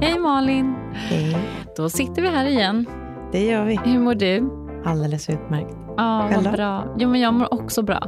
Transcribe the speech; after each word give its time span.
Hej 0.00 0.18
Malin! 0.18 0.74
Hej. 0.94 1.36
Då 1.76 1.90
sitter 1.90 2.22
vi 2.22 2.28
här 2.28 2.46
igen. 2.46 2.86
Det 3.32 3.44
gör 3.44 3.64
vi. 3.64 3.78
Hur 3.84 3.98
mår 3.98 4.14
du? 4.14 4.50
Alldeles 4.84 5.30
utmärkt. 5.30 5.87
Ja, 5.98 6.28
vad 6.34 6.52
bra. 6.52 6.84
Jo, 6.98 7.08
men 7.08 7.20
jag 7.20 7.34
mår 7.34 7.54
också 7.54 7.82
bra. 7.82 8.02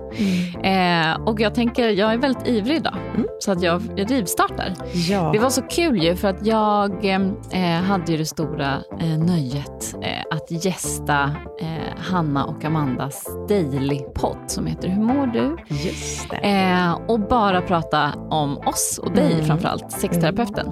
Mm. 0.63 1.11
Eh, 1.15 1.21
och 1.29 1.41
jag 1.41 1.55
tänker, 1.55 1.89
jag 1.89 2.13
är 2.13 2.19
väldigt 2.19 2.47
ivrig 2.49 2.77
idag, 2.77 2.95
Mm. 3.15 3.27
så 3.41 3.53
att 3.53 3.63
jag, 3.63 3.83
jag 3.97 4.11
rivstartar. 4.11 4.75
Ja. 5.11 5.31
Det 5.33 5.39
var 5.39 5.51
så 5.51 5.63
kul 5.63 6.03
ju, 6.03 6.17
för 6.17 6.29
att 6.29 6.47
jag 6.47 7.05
eh, 7.05 7.83
hade 7.83 8.13
ju 8.13 8.19
det 8.19 8.27
stora 8.27 8.73
eh, 9.01 9.19
nöjet 9.19 9.95
eh, 10.03 10.25
att 10.37 10.65
gästa 10.65 11.23
eh, 11.61 12.01
Hanna 12.13 12.45
och 12.45 12.65
Amandas 12.65 13.25
Daily-podd 13.49 14.37
som 14.47 14.67
heter 14.67 14.89
Hur 14.89 15.03
mår 15.03 15.27
du? 15.27 15.57
Just 15.69 16.31
det. 16.31 16.37
Eh, 16.37 16.93
och 17.09 17.21
bara 17.21 17.61
prata 17.63 18.13
om 18.31 18.59
oss 18.59 19.01
och 19.03 19.13
dig 19.13 19.33
Mm. 19.33 19.47
framförallt, 19.47 19.93
sexterapeuten. 19.93 20.67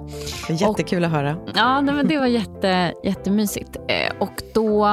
Är 0.48 0.62
jättekul 0.62 1.05
att 1.05 1.10
höra. 1.10 1.37
Ja, 1.55 1.80
nej, 1.80 1.95
men 1.95 2.09
det 2.09 2.19
var 2.19 2.27
jätte, 2.27 2.93
jättemysigt. 3.05 3.77
Och 4.21 4.43
då 4.55 4.88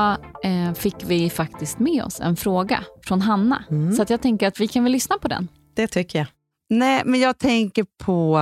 fick 0.76 0.96
vi 1.08 1.30
faktiskt 1.30 1.80
med 1.80 2.04
oss 2.04 2.15
en 2.20 2.36
fråga 2.36 2.84
från 3.02 3.22
Hanna. 3.22 3.64
Mm. 3.70 3.96
Så 3.96 4.02
att 4.02 4.10
jag 4.10 4.22
tänker 4.22 4.48
att 4.48 4.60
vi 4.60 4.68
kan 4.68 4.84
väl 4.84 4.92
lyssna 4.92 5.18
på 5.18 5.28
den. 5.28 5.48
Det 5.74 5.88
tycker 5.88 6.20
jag. 6.20 6.28
Nej, 6.70 7.02
men 7.06 7.20
jag 7.20 7.38
tänker 7.38 7.86
på 8.04 8.40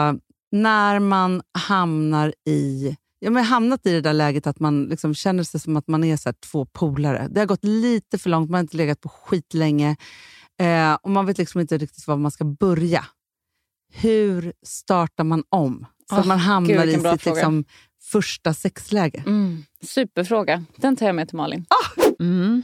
när 0.51 0.99
man 0.99 1.41
hamnar 1.67 2.33
i 2.45 2.95
Ja, 3.25 3.29
men 3.29 3.43
hamnat 3.43 3.85
i 3.85 3.91
det 3.91 4.01
där 4.01 4.13
läget 4.13 4.47
att 4.47 4.59
man 4.59 4.83
liksom 4.83 5.15
känner 5.15 5.43
sig 5.43 5.59
som 5.59 5.77
att 5.77 5.87
man 5.87 6.03
är 6.03 6.17
så 6.17 6.29
här 6.29 6.35
två 6.51 6.65
polare. 6.65 7.27
Det 7.31 7.39
har 7.39 7.45
gått 7.45 7.63
lite 7.63 8.17
för 8.17 8.29
långt, 8.29 8.49
man 8.49 8.57
har 8.57 8.61
inte 8.61 8.77
legat 8.77 9.01
på 9.01 9.09
skit 9.09 9.53
länge 9.53 9.95
eh, 10.59 10.93
och 10.93 11.09
man 11.09 11.25
vet 11.25 11.37
liksom 11.37 11.61
inte 11.61 11.77
riktigt 11.77 12.07
var 12.07 12.17
man 12.17 12.31
ska 12.31 12.45
börja. 12.45 13.05
Hur 13.93 14.53
startar 14.65 15.23
man 15.23 15.43
om? 15.49 15.85
Så 16.09 16.15
att 16.15 16.21
Åh, 16.21 16.27
man 16.27 16.39
hamnar 16.39 16.85
gud, 16.85 16.89
i 16.89 17.09
sitt 17.09 17.25
liksom, 17.25 17.65
första 18.11 18.53
sexläge. 18.53 19.23
Superfråga. 19.81 20.65
Den 20.75 20.95
tar 20.95 21.05
jag 21.05 21.15
med 21.15 21.27
till 21.27 21.37
Malin. 21.37 21.65
Mm. 22.19 22.63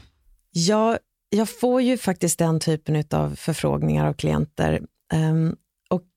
Jag, 0.51 0.97
jag 1.29 1.49
får 1.59 1.81
ju 1.81 1.97
faktiskt 1.97 2.39
den 2.39 2.59
typen 2.59 3.03
av 3.11 3.35
förfrågningar 3.35 4.07
av 4.07 4.13
klienter. 4.13 4.81
Ehm, 5.13 5.55
och 5.89 6.07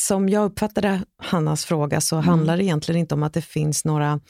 som 0.00 0.28
jag 0.28 0.44
uppfattade 0.44 1.02
Hannas 1.22 1.64
fråga 1.64 2.00
så 2.00 2.16
handlar 2.16 2.56
det 2.56 2.64
egentligen 2.64 3.00
inte 3.00 3.14
om 3.14 3.22
att 3.22 3.34
det 3.34 3.42
finns 3.42 3.84
några 3.84 4.20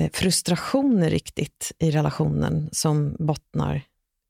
eh, 0.00 0.10
frustrationer 0.12 1.10
riktigt 1.10 1.72
i 1.78 1.90
relationen 1.90 2.68
som 2.72 3.16
bottnar 3.18 3.82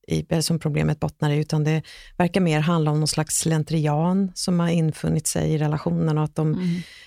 i, 0.08 0.26
eller 0.28 0.42
som 0.42 0.58
problemet 0.58 1.00
bottnar 1.00 1.30
i, 1.30 1.38
utan 1.38 1.64
det 1.64 1.82
verkar 2.16 2.40
mer 2.40 2.60
handla 2.60 2.90
om 2.90 2.98
någon 2.98 3.08
slags 3.08 3.38
slentrian 3.38 4.32
som 4.34 4.60
har 4.60 4.68
infunnit 4.68 5.26
sig 5.26 5.52
i 5.52 5.58
relationen 5.58 6.18
och 6.18 6.24
att 6.24 6.34
de, 6.34 6.54
Mm. 6.54 6.66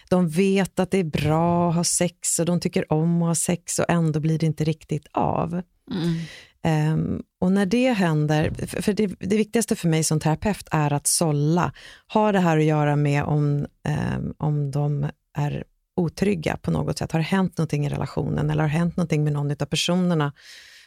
de 0.10 0.30
vet 0.30 0.80
att 0.80 0.92
det 0.92 0.98
är 0.98 1.04
bra 1.04 1.70
att 1.70 1.76
ha 1.76 1.84
sex 1.84 2.40
och 2.40 2.46
de 2.46 2.60
tycker 2.60 2.94
om 2.94 3.22
att 3.22 3.28
ha 3.28 3.36
sex 3.36 3.80
och 3.80 3.86
ändå 3.90 4.20
blir 4.20 4.40
det 4.40 4.46
inte 4.46 4.64
riktigt 4.64 5.08
av. 5.12 5.54
Mm. 5.92 6.20
Ehm, 6.64 7.22
och 7.42 7.52
när 7.52 7.66
det 7.66 7.92
händer, 7.94 8.52
för, 8.82 8.94
det, 8.94 9.08
det 9.20 9.38
viktigaste 9.38 9.76
för 9.76 9.90
mig 9.90 10.04
som 10.04 10.20
terapeut 10.20 10.68
är 10.72 10.94
att 10.94 11.08
sålla. 11.08 11.74
Har 12.08 12.34
det 12.34 12.40
här 12.40 12.58
att 12.58 12.64
göra 12.64 12.96
med 12.96 13.24
om, 13.24 13.66
ehm, 13.88 14.34
om 14.38 14.72
de 14.72 15.08
är 15.38 15.64
otrygga 15.96 16.58
på 16.58 16.72
något 16.72 16.98
sätt? 16.98 17.12
Har 17.12 17.20
det 17.20 17.24
hänt 17.26 17.58
någonting 17.58 17.86
i 17.86 17.90
relationen 17.90 18.50
eller 18.50 18.64
har 18.64 18.70
det 18.70 18.78
hänt 18.78 18.98
någonting 18.98 19.24
med 19.24 19.34
någon 19.34 19.52
av 19.52 19.66
personerna 19.66 20.34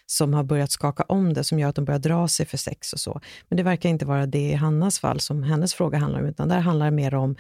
som 0.06 0.34
har 0.34 0.44
börjat 0.44 0.70
skaka 0.70 1.02
om 1.02 1.34
det, 1.34 1.44
som 1.44 1.58
gör 1.58 1.68
att 1.68 1.76
de 1.76 1.84
börjar 1.84 1.98
dra 1.98 2.28
sig 2.28 2.46
för 2.46 2.56
sex 2.58 2.92
och 2.92 3.00
så. 3.00 3.20
Men 3.48 3.56
det 3.56 3.62
verkar 3.62 3.88
inte 3.88 4.04
vara 4.06 4.26
det 4.26 4.50
i 4.50 4.54
Hannas 4.54 4.98
fall 4.98 5.20
som 5.20 5.42
hennes 5.42 5.74
fråga 5.74 5.98
handlar 5.98 6.20
om, 6.20 6.26
utan 6.26 6.48
där 6.48 6.60
handlar 6.60 6.86
det 6.86 6.96
mer 6.96 7.14
om 7.14 7.36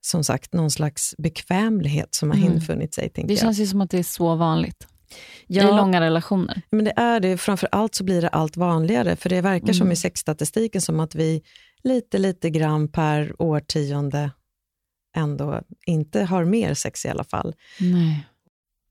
som 0.00 0.24
sagt 0.24 0.52
någon 0.54 0.70
slags 0.70 1.14
bekvämlighet 1.18 2.14
som 2.14 2.30
har 2.30 2.36
Mm. 2.36 2.52
infunnit 2.52 2.94
sig. 2.94 3.10
Det 3.14 3.22
jag. 3.28 3.38
känns 3.38 3.58
ju 3.58 3.66
som 3.66 3.80
att 3.80 3.90
det 3.90 3.98
är 3.98 4.02
så 4.02 4.34
vanligt 4.34 4.86
Ja. 5.46 5.62
i 5.62 5.76
långa 5.76 6.00
relationer. 6.00 6.62
Men 6.70 6.84
det 6.84 6.92
är 6.96 7.20
det, 7.20 7.36
framför 7.36 7.68
allt 7.72 7.94
så 7.94 8.04
blir 8.04 8.22
det 8.22 8.28
allt 8.28 8.56
vanligare, 8.56 9.16
för 9.16 9.28
det 9.28 9.40
verkar 9.40 9.72
som 9.72 9.86
Mm. 9.86 9.92
i 9.92 9.96
sexstatistiken 9.96 10.80
som 10.80 11.00
att 11.00 11.14
vi 11.14 11.42
lite, 11.82 12.18
lite 12.18 12.50
grann 12.50 12.88
per 12.88 13.42
årtionde 13.42 14.30
ändå 15.16 15.60
inte 15.86 16.22
har 16.24 16.44
mer 16.44 16.74
sex 16.74 17.04
i 17.04 17.08
alla 17.08 17.24
fall. 17.24 17.54
Nej. 17.80 18.26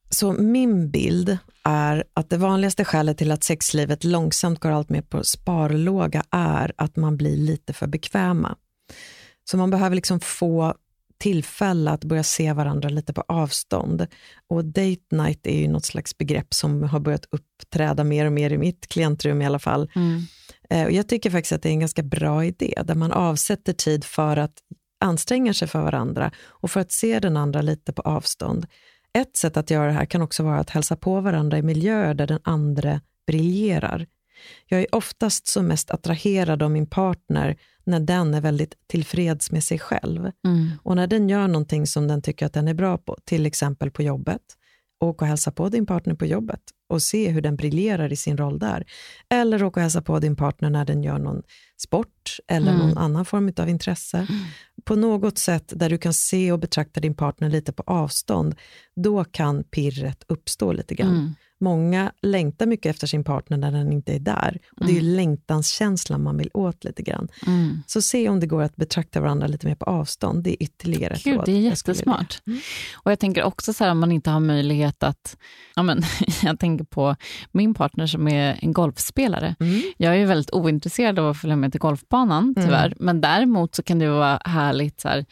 Så 0.10 0.34
min 0.34 0.92
bild 0.92 1.38
är 1.64 2.04
att 2.14 2.30
det 2.30 2.38
vanligaste 2.38 2.86
skälet 2.86 3.18
till 3.18 3.32
att 3.32 3.44
sexlivet 3.44 4.04
långsamt 4.04 4.60
går 4.60 4.72
allt 4.72 4.90
mer 4.90 5.02
på 5.02 5.24
sparlåga 5.24 6.24
är 6.32 6.74
att 6.76 6.96
man 6.96 7.18
blir 7.18 7.38
lite 7.38 7.74
för 7.74 7.88
bekväma. 7.88 8.56
Så 9.52 9.58
man 9.58 9.70
behöver 9.70 9.96
liksom 9.96 10.20
få 10.20 10.74
tillfälle 11.20 11.92
att 11.92 12.04
börja 12.04 12.24
se 12.24 12.54
varandra 12.54 12.90
lite 12.90 13.14
på 13.14 13.24
avstånd. 13.28 14.08
Och 14.48 14.66
date 14.66 15.06
night 15.12 15.48
är 15.48 15.60
ju 15.60 15.68
något 15.68 15.86
slags 15.86 16.18
begrepp 16.18 16.54
som 16.54 16.84
har 16.84 17.00
börjat 17.00 17.26
uppträda 17.32 18.04
mer 18.04 18.26
och 18.26 18.32
mer 18.32 18.50
i 18.54 18.58
mitt 18.58 18.88
klientrum 18.88 19.42
i 19.42 19.46
alla 19.46 19.60
fall. 19.60 19.92
Mm. 19.96 20.22
Eh, 20.70 20.86
Och 20.86 20.92
jag 20.92 21.10
tycker 21.10 21.30
faktiskt 21.30 21.52
att 21.52 21.62
det 21.62 21.70
är 21.70 21.74
en 21.74 21.80
ganska 21.80 22.04
bra 22.04 22.46
idé, 22.46 22.74
där 22.84 22.96
man 22.96 23.12
avsätter 23.12 23.74
tid 23.74 24.04
för 24.04 24.38
att 24.38 24.54
anstränga 25.02 25.54
sig 25.54 25.68
för 25.68 25.82
varandra 25.82 26.32
och 26.48 26.72
för 26.72 26.80
att 26.80 26.92
se 26.92 27.20
den 27.20 27.38
andra 27.38 27.62
lite 27.62 27.94
på 27.94 28.02
avstånd. 28.02 28.66
Ett 29.14 29.38
sätt 29.38 29.58
att 29.58 29.70
göra 29.70 29.88
det 29.88 29.94
här 29.94 30.06
kan 30.06 30.22
också 30.22 30.44
vara 30.44 30.60
att 30.60 30.70
hälsa 30.70 30.96
på 30.96 31.22
varandra 31.22 31.58
i 31.58 31.62
miljöer 31.62 32.14
där 32.14 32.28
den 32.28 32.40
andra 32.44 33.02
briljerar. 33.28 34.08
Jag 34.66 34.82
är 34.82 34.96
oftast 34.96 35.48
som 35.48 35.68
mest 35.68 35.92
attraherad 35.92 36.64
av 36.64 36.72
min 36.72 36.88
partner 36.88 37.58
när 37.90 38.00
den 38.00 38.34
är 38.34 38.42
väldigt 38.42 38.74
tillfreds 38.88 39.52
med 39.52 39.64
sig 39.64 39.80
själv. 39.80 40.32
Mm. 40.46 40.72
Och 40.84 40.96
när 40.96 41.08
den 41.08 41.30
gör 41.30 41.48
någonting 41.48 41.88
som 41.88 42.08
den 42.08 42.22
tycker 42.22 42.46
att 42.46 42.54
den 42.54 42.68
är 42.68 42.74
bra 42.74 42.98
på, 42.98 43.18
till 43.26 43.46
exempel 43.46 43.92
på 43.92 44.04
jobbet, 44.04 44.42
åk 45.04 45.22
och 45.22 45.28
hälsa 45.28 45.52
på 45.52 45.70
din 45.70 45.86
partner 45.86 46.16
på 46.16 46.26
jobbet 46.26 46.62
och 46.90 47.02
se 47.02 47.30
hur 47.30 47.42
den 47.42 47.56
briljerar 47.56 48.12
i 48.14 48.16
sin 48.16 48.38
roll 48.38 48.60
där. 48.60 48.86
Eller 49.30 49.64
åka 49.64 49.80
och 49.80 49.82
hälsa 49.82 50.02
på 50.02 50.20
din 50.20 50.36
partner 50.36 50.70
när 50.70 50.86
den 50.86 51.04
gör 51.04 51.20
någon 51.20 51.42
sport 51.78 52.38
eller 52.48 52.72
Mm. 52.72 52.88
någon 52.88 52.98
annan 52.98 53.26
form 53.26 53.54
av 53.58 53.70
intresse. 53.70 54.28
På 54.84 54.96
något 54.96 55.38
sätt 55.38 55.74
där 55.76 55.90
du 55.90 55.98
kan 55.98 56.14
se 56.14 56.52
och 56.52 56.60
betrakta 56.60 57.00
din 57.00 57.16
partner 57.16 57.50
lite 57.50 57.72
på 57.74 57.84
avstånd, 57.88 58.56
då 58.96 59.24
kan 59.24 59.64
pirret 59.64 60.24
uppstå 60.28 60.72
lite 60.72 60.96
grann. 60.96 61.16
Mm. 61.16 61.36
Många 61.62 62.12
längtar 62.22 62.66
mycket 62.66 62.90
efter 62.90 63.08
sin 63.08 63.24
partner 63.24 63.58
när 63.58 63.72
den 63.72 63.94
inte 63.94 64.16
är 64.16 64.20
där. 64.20 64.58
Och 64.80 64.86
Det 64.86 64.92
är 64.92 64.96
ju 64.96 65.16
längtanskänslan 65.16 66.24
man 66.24 66.38
vill 66.38 66.50
åt 66.54 66.84
lite 66.84 67.04
grann. 67.04 67.28
Mm. 67.48 67.84
Så 67.88 68.02
se 68.02 68.30
om 68.30 68.40
det 68.40 68.48
går 68.48 68.62
att 68.62 68.76
betrakta 68.76 69.22
varandra 69.22 69.48
lite 69.48 69.68
mer 69.68 69.76
på 69.76 69.86
avstånd. 69.86 70.44
Det 70.44 70.50
är 70.50 70.64
ytterligare 70.64 71.14
ett 71.14 71.24
Gud, 71.24 71.36
råd 71.36 71.46
det 71.46 71.52
är 71.52 71.62
jag 71.70 71.78
skulle 71.78 71.96
ge. 71.96 72.00
jättesmart. 72.00 72.42
Och 72.94 73.12
jag 73.12 73.20
tänker 73.20 73.44
också 73.44 73.74
så 73.74 73.84
här 73.84 73.92
om 73.92 74.00
man 74.00 74.12
inte 74.12 74.30
har 74.30 74.40
möjlighet 74.40 75.04
att... 75.04 75.38
Ja, 75.76 75.84
men, 75.84 76.04
jag 76.44 76.60
tänker 76.60 76.86
på 76.86 77.16
min 77.52 77.74
partner 77.74 78.08
som 78.08 78.28
är 78.28 78.60
en 78.62 78.74
golfspelare. 78.74 79.56
Mm. 79.60 79.82
Jag 79.98 80.14
är 80.14 80.18
ju 80.18 80.26
väldigt 80.26 80.52
ointresserad 80.52 81.20
av 81.20 81.30
att 81.30 81.38
följa 81.38 81.56
med 81.56 81.72
till 81.72 81.82
golfbanan, 81.82 82.56
tyvärr. 82.56 82.94
Men 83.00 83.22
däremot 83.22 83.76
så 83.76 83.84
kan 83.84 84.00
det 84.00 84.10
vara 84.10 84.42
härligt 84.46 85.02
så 85.02 85.08
här, 85.08 85.26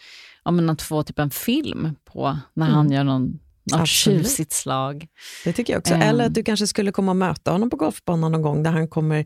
ja, 0.46 0.52
men 0.52 0.70
att 0.70 0.82
få 0.82 1.04
typ 1.04 1.20
en 1.20 1.30
film 1.30 1.96
på 2.06 2.38
när 2.54 2.66
han 2.66 2.92
gör 2.92 3.04
någon, 3.04 3.40
Absolut. 3.74 3.88
tjusigt 4.28 4.54
slag. 4.54 5.08
Det 5.44 5.54
tycker 5.54 5.74
jag 5.74 5.80
också. 5.80 5.94
Ehm. 5.94 6.02
Eller 6.02 6.26
att 6.26 6.34
du 6.34 6.44
kanske 6.44 6.68
skulle 6.68 6.92
komma 6.92 7.12
och 7.12 7.16
möta 7.16 7.52
honom 7.52 7.70
på 7.70 7.78
golfbanan 7.78 8.32
någon 8.32 8.42
gång 8.42 8.64
där 8.64 8.72
han 8.72 8.88
kommer 8.88 9.26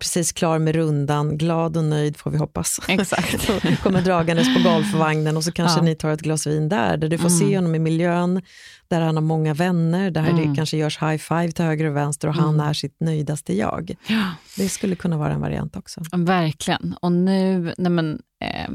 precis 0.00 0.32
klar 0.32 0.58
med 0.58 0.74
rundan, 0.74 1.38
glad 1.38 1.76
och 1.76 1.84
nöjd 1.84 2.16
får 2.16 2.30
vi 2.30 2.38
hoppas. 2.38 2.80
Exakt. 2.88 3.50
Kommer 3.82 4.02
dragandes 4.02 4.54
på 4.56 4.62
golfvagnen 4.70 5.36
och 5.36 5.44
så 5.44 5.52
kanske 5.52 5.78
Ja. 5.80 5.84
ni 5.84 5.94
tar 5.94 6.10
ett 6.10 6.20
glas 6.22 6.46
vin 6.46 6.68
där, 6.68 6.96
där 6.96 7.08
du 7.08 7.18
får 7.18 7.28
Mm. 7.28 7.38
se 7.38 7.56
honom 7.56 7.74
i 7.74 7.78
miljön, 7.78 8.42
där 8.88 9.00
han 9.00 9.16
har 9.16 9.22
många 9.22 9.54
vänner, 9.54 10.10
där 10.10 10.20
Mm. 10.28 10.36
det 10.50 10.56
kanske 10.56 10.76
görs 10.76 11.02
high 11.02 11.16
five 11.16 11.52
till 11.52 11.64
höger 11.64 11.84
och 11.84 11.96
vänster 11.96 12.28
och 12.28 12.34
han 12.34 12.60
är 12.60 12.72
sitt 12.72 12.96
nöjdaste 13.00 13.54
jag. 13.56 13.94
Ja. 14.06 14.30
Det 14.56 14.68
skulle 14.68 14.96
kunna 14.96 15.16
vara 15.18 15.32
en 15.32 15.40
variant 15.40 15.76
också. 15.76 16.00
Verkligen. 16.12 16.94
Och 17.02 17.12
nu, 17.12 17.74
nej 17.78 17.92
men, 17.92 18.20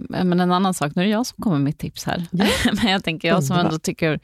men 0.09 0.39
en 0.39 0.51
annan 0.51 0.73
sak, 0.73 0.91
nu 0.95 1.01
är 1.01 1.05
det 1.05 1.11
jag 1.11 1.25
som 1.25 1.43
kommer 1.43 1.59
med 1.59 1.77
tips 1.77 2.03
här. 2.05 2.25
Ja. 2.31 2.45
men 2.83 2.91
jag 2.91 3.03
tänker, 3.03 3.27
jag 3.27 3.43
som 3.43 3.57
ändå 3.57 3.79
tycker 3.79 4.19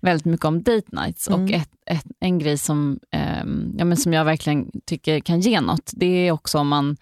väldigt 0.00 0.24
mycket 0.24 0.44
om 0.46 0.62
date 0.62 0.86
nights 0.92 1.26
och 1.26 1.38
Mm. 1.38 1.54
ett, 1.60 1.70
ett, 1.86 2.04
en 2.20 2.38
grej 2.38 2.58
som, 2.58 2.98
eh, 3.12 3.44
ja, 3.78 3.84
men 3.84 3.96
som 3.96 4.12
jag 4.12 4.24
verkligen 4.24 4.66
tycker 4.86 5.20
kan 5.20 5.40
ge 5.40 5.60
något, 5.60 5.90
det 5.92 6.06
är 6.28 6.32
också 6.32 6.58
om 6.58 6.68
man 6.68 6.96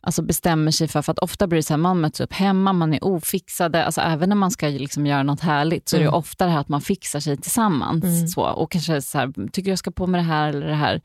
alltså 0.00 0.22
bestämmer 0.22 0.70
sig 0.70 0.88
för, 0.88 1.02
för 1.02 1.12
att 1.12 1.18
ofta 1.18 1.46
blir 1.46 1.56
det 1.56 1.62
så 1.62 1.72
här, 1.72 1.78
man 1.78 2.00
möts 2.00 2.20
upp 2.20 2.32
hemma, 2.32 2.72
man 2.72 2.94
är 2.94 3.04
ofixade, 3.04 3.84
alltså 3.84 4.00
även 4.00 4.28
när 4.28 4.36
man 4.36 4.50
ska 4.50 4.66
liksom 4.68 5.06
göra 5.06 5.22
något 5.22 5.40
härligt 5.40 5.88
så 5.88 5.96
är 5.96 6.00
det 6.00 6.06
Mm. 6.06 6.14
ofta 6.18 6.44
det 6.46 6.50
här 6.50 6.60
att 6.60 6.68
man 6.68 6.80
fixar 6.80 7.20
sig 7.20 7.36
tillsammans 7.36 8.04
Mm. 8.04 8.28
så, 8.28 8.42
och 8.42 8.70
kanske 8.70 9.02
så 9.02 9.18
här, 9.18 9.48
tycker 9.50 9.70
jag 9.70 9.78
ska 9.78 9.90
på 9.90 10.06
med 10.06 10.18
det 10.20 10.24
här 10.24 10.48
eller 10.48 10.66
det 10.66 10.74
här. 10.74 11.00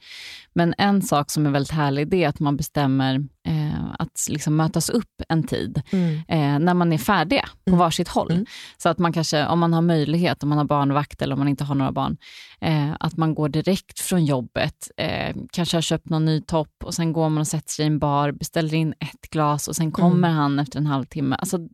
Men 0.54 0.74
en 0.78 1.02
sak 1.02 1.32
som 1.32 1.46
är 1.46 1.50
väldigt 1.50 1.72
härlig 1.72 2.08
det 2.08 2.24
är 2.24 2.28
att 2.30 2.40
man 2.40 2.58
bestämmer 2.58 3.16
eh, 3.48 3.61
att 4.02 4.26
liksom 4.30 4.56
mötas 4.56 4.90
upp 4.90 5.22
en 5.30 5.44
tid 5.44 5.82
Mm. 5.92 6.16
eh, 6.28 6.60
när 6.66 6.74
man 6.74 6.94
är 6.94 6.98
färdiga 6.98 7.46
på 7.66 7.70
Mm. 7.70 7.80
varsitt 7.80 8.08
håll. 8.08 8.32
Mm. 8.32 8.46
Så 8.78 8.90
att 8.90 8.98
man 9.00 9.14
kanske, 9.14 9.46
om 9.48 9.60
man 9.60 9.74
har 9.74 9.82
möjlighet, 9.82 10.44
om 10.44 10.50
man 10.50 10.58
har 10.58 10.66
barnvakt 10.66 11.22
eller 11.22 11.34
om 11.34 11.40
man 11.40 11.48
inte 11.48 11.64
har 11.64 11.76
några 11.76 11.92
barn, 11.92 12.18
eh, 12.62 12.92
att 13.00 13.18
man 13.18 13.36
går 13.36 13.50
direkt 13.50 14.00
från 14.00 14.26
jobbet, 14.26 14.92
eh, 14.98 15.36
kanske 15.52 15.78
har 15.78 15.82
köpt 15.82 16.10
någon 16.10 16.26
ny 16.26 16.42
topp 16.42 16.84
och 16.84 16.94
sen 16.94 17.14
går 17.14 17.30
man 17.30 17.42
och 17.42 17.48
sätter 17.48 17.72
sig 17.72 17.84
i 17.84 17.88
en 17.88 18.00
bar, 18.00 18.32
beställer 18.32 18.74
in 18.74 18.94
ett 19.00 19.30
glas 19.32 19.68
och 19.68 19.76
sen 19.76 19.92
kommer 19.92 20.30
han 20.30 20.60
efter 20.60 20.80
en 20.80 20.86
halvtimme. 20.88 21.36
Alltså, 21.36 21.58
hela 21.58 21.68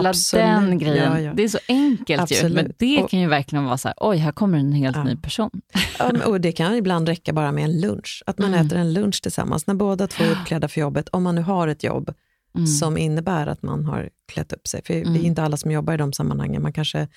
Mm. 0.00 0.10
Absolut. 0.10 0.44
den 0.46 0.78
grejen, 0.78 1.12
Ja, 1.12 1.20
ja. 1.20 1.32
det 1.34 1.44
är 1.44 1.48
så 1.48 1.58
enkelt 1.68 2.30
ju, 2.30 2.36
Absolut. 2.36 2.54
men 2.54 2.72
det 2.78 3.02
Och- 3.02 3.10
kan 3.10 3.20
ju 3.20 3.28
verkligen 3.28 3.64
vara 3.64 3.78
så 3.78 3.88
här, 3.88 3.94
oj, 4.00 4.16
här 4.16 4.32
kommer 4.32 4.58
en 4.58 4.72
helt 4.72 4.96
Ja. 4.96 5.04
ny 5.04 5.16
person. 5.16 5.50
Och 6.26 6.40
det 6.40 6.52
kan 6.52 6.74
ibland 6.76 7.08
räcka 7.08 7.32
bara 7.32 7.52
med 7.52 7.64
en 7.64 7.80
lunch. 7.80 8.22
Att 8.26 8.38
man 8.38 8.54
Mm. 8.54 8.66
äter 8.66 8.78
en 8.78 8.92
lunch 8.92 9.22
tillsammans 9.22 9.66
när 9.66 9.74
båda 9.74 10.06
två 10.06 10.24
är 10.24 10.30
uppklädda 10.30 10.68
för 10.68 10.80
jobbet. 10.80 11.08
Om 11.08 11.22
man 11.22 11.34
nu 11.34 11.40
har 11.42 11.68
ett 11.68 11.84
jobb 11.84 12.14
Mm. 12.54 12.66
som 12.66 12.98
innebär 12.98 13.46
att 13.46 13.62
man 13.62 13.84
har 13.84 14.10
klätt 14.32 14.52
upp 14.52 14.66
sig. 14.68 14.82
För 14.84 14.94
det 14.94 15.00
Mm. 15.00 15.14
är 15.14 15.20
inte 15.20 15.42
alla 15.42 15.56
som 15.56 15.70
jobbar 15.70 15.94
i 15.94 15.96
de 15.96 16.12
sammanhangen. 16.12 16.62
Man 16.62 16.72
kanske 16.72 17.08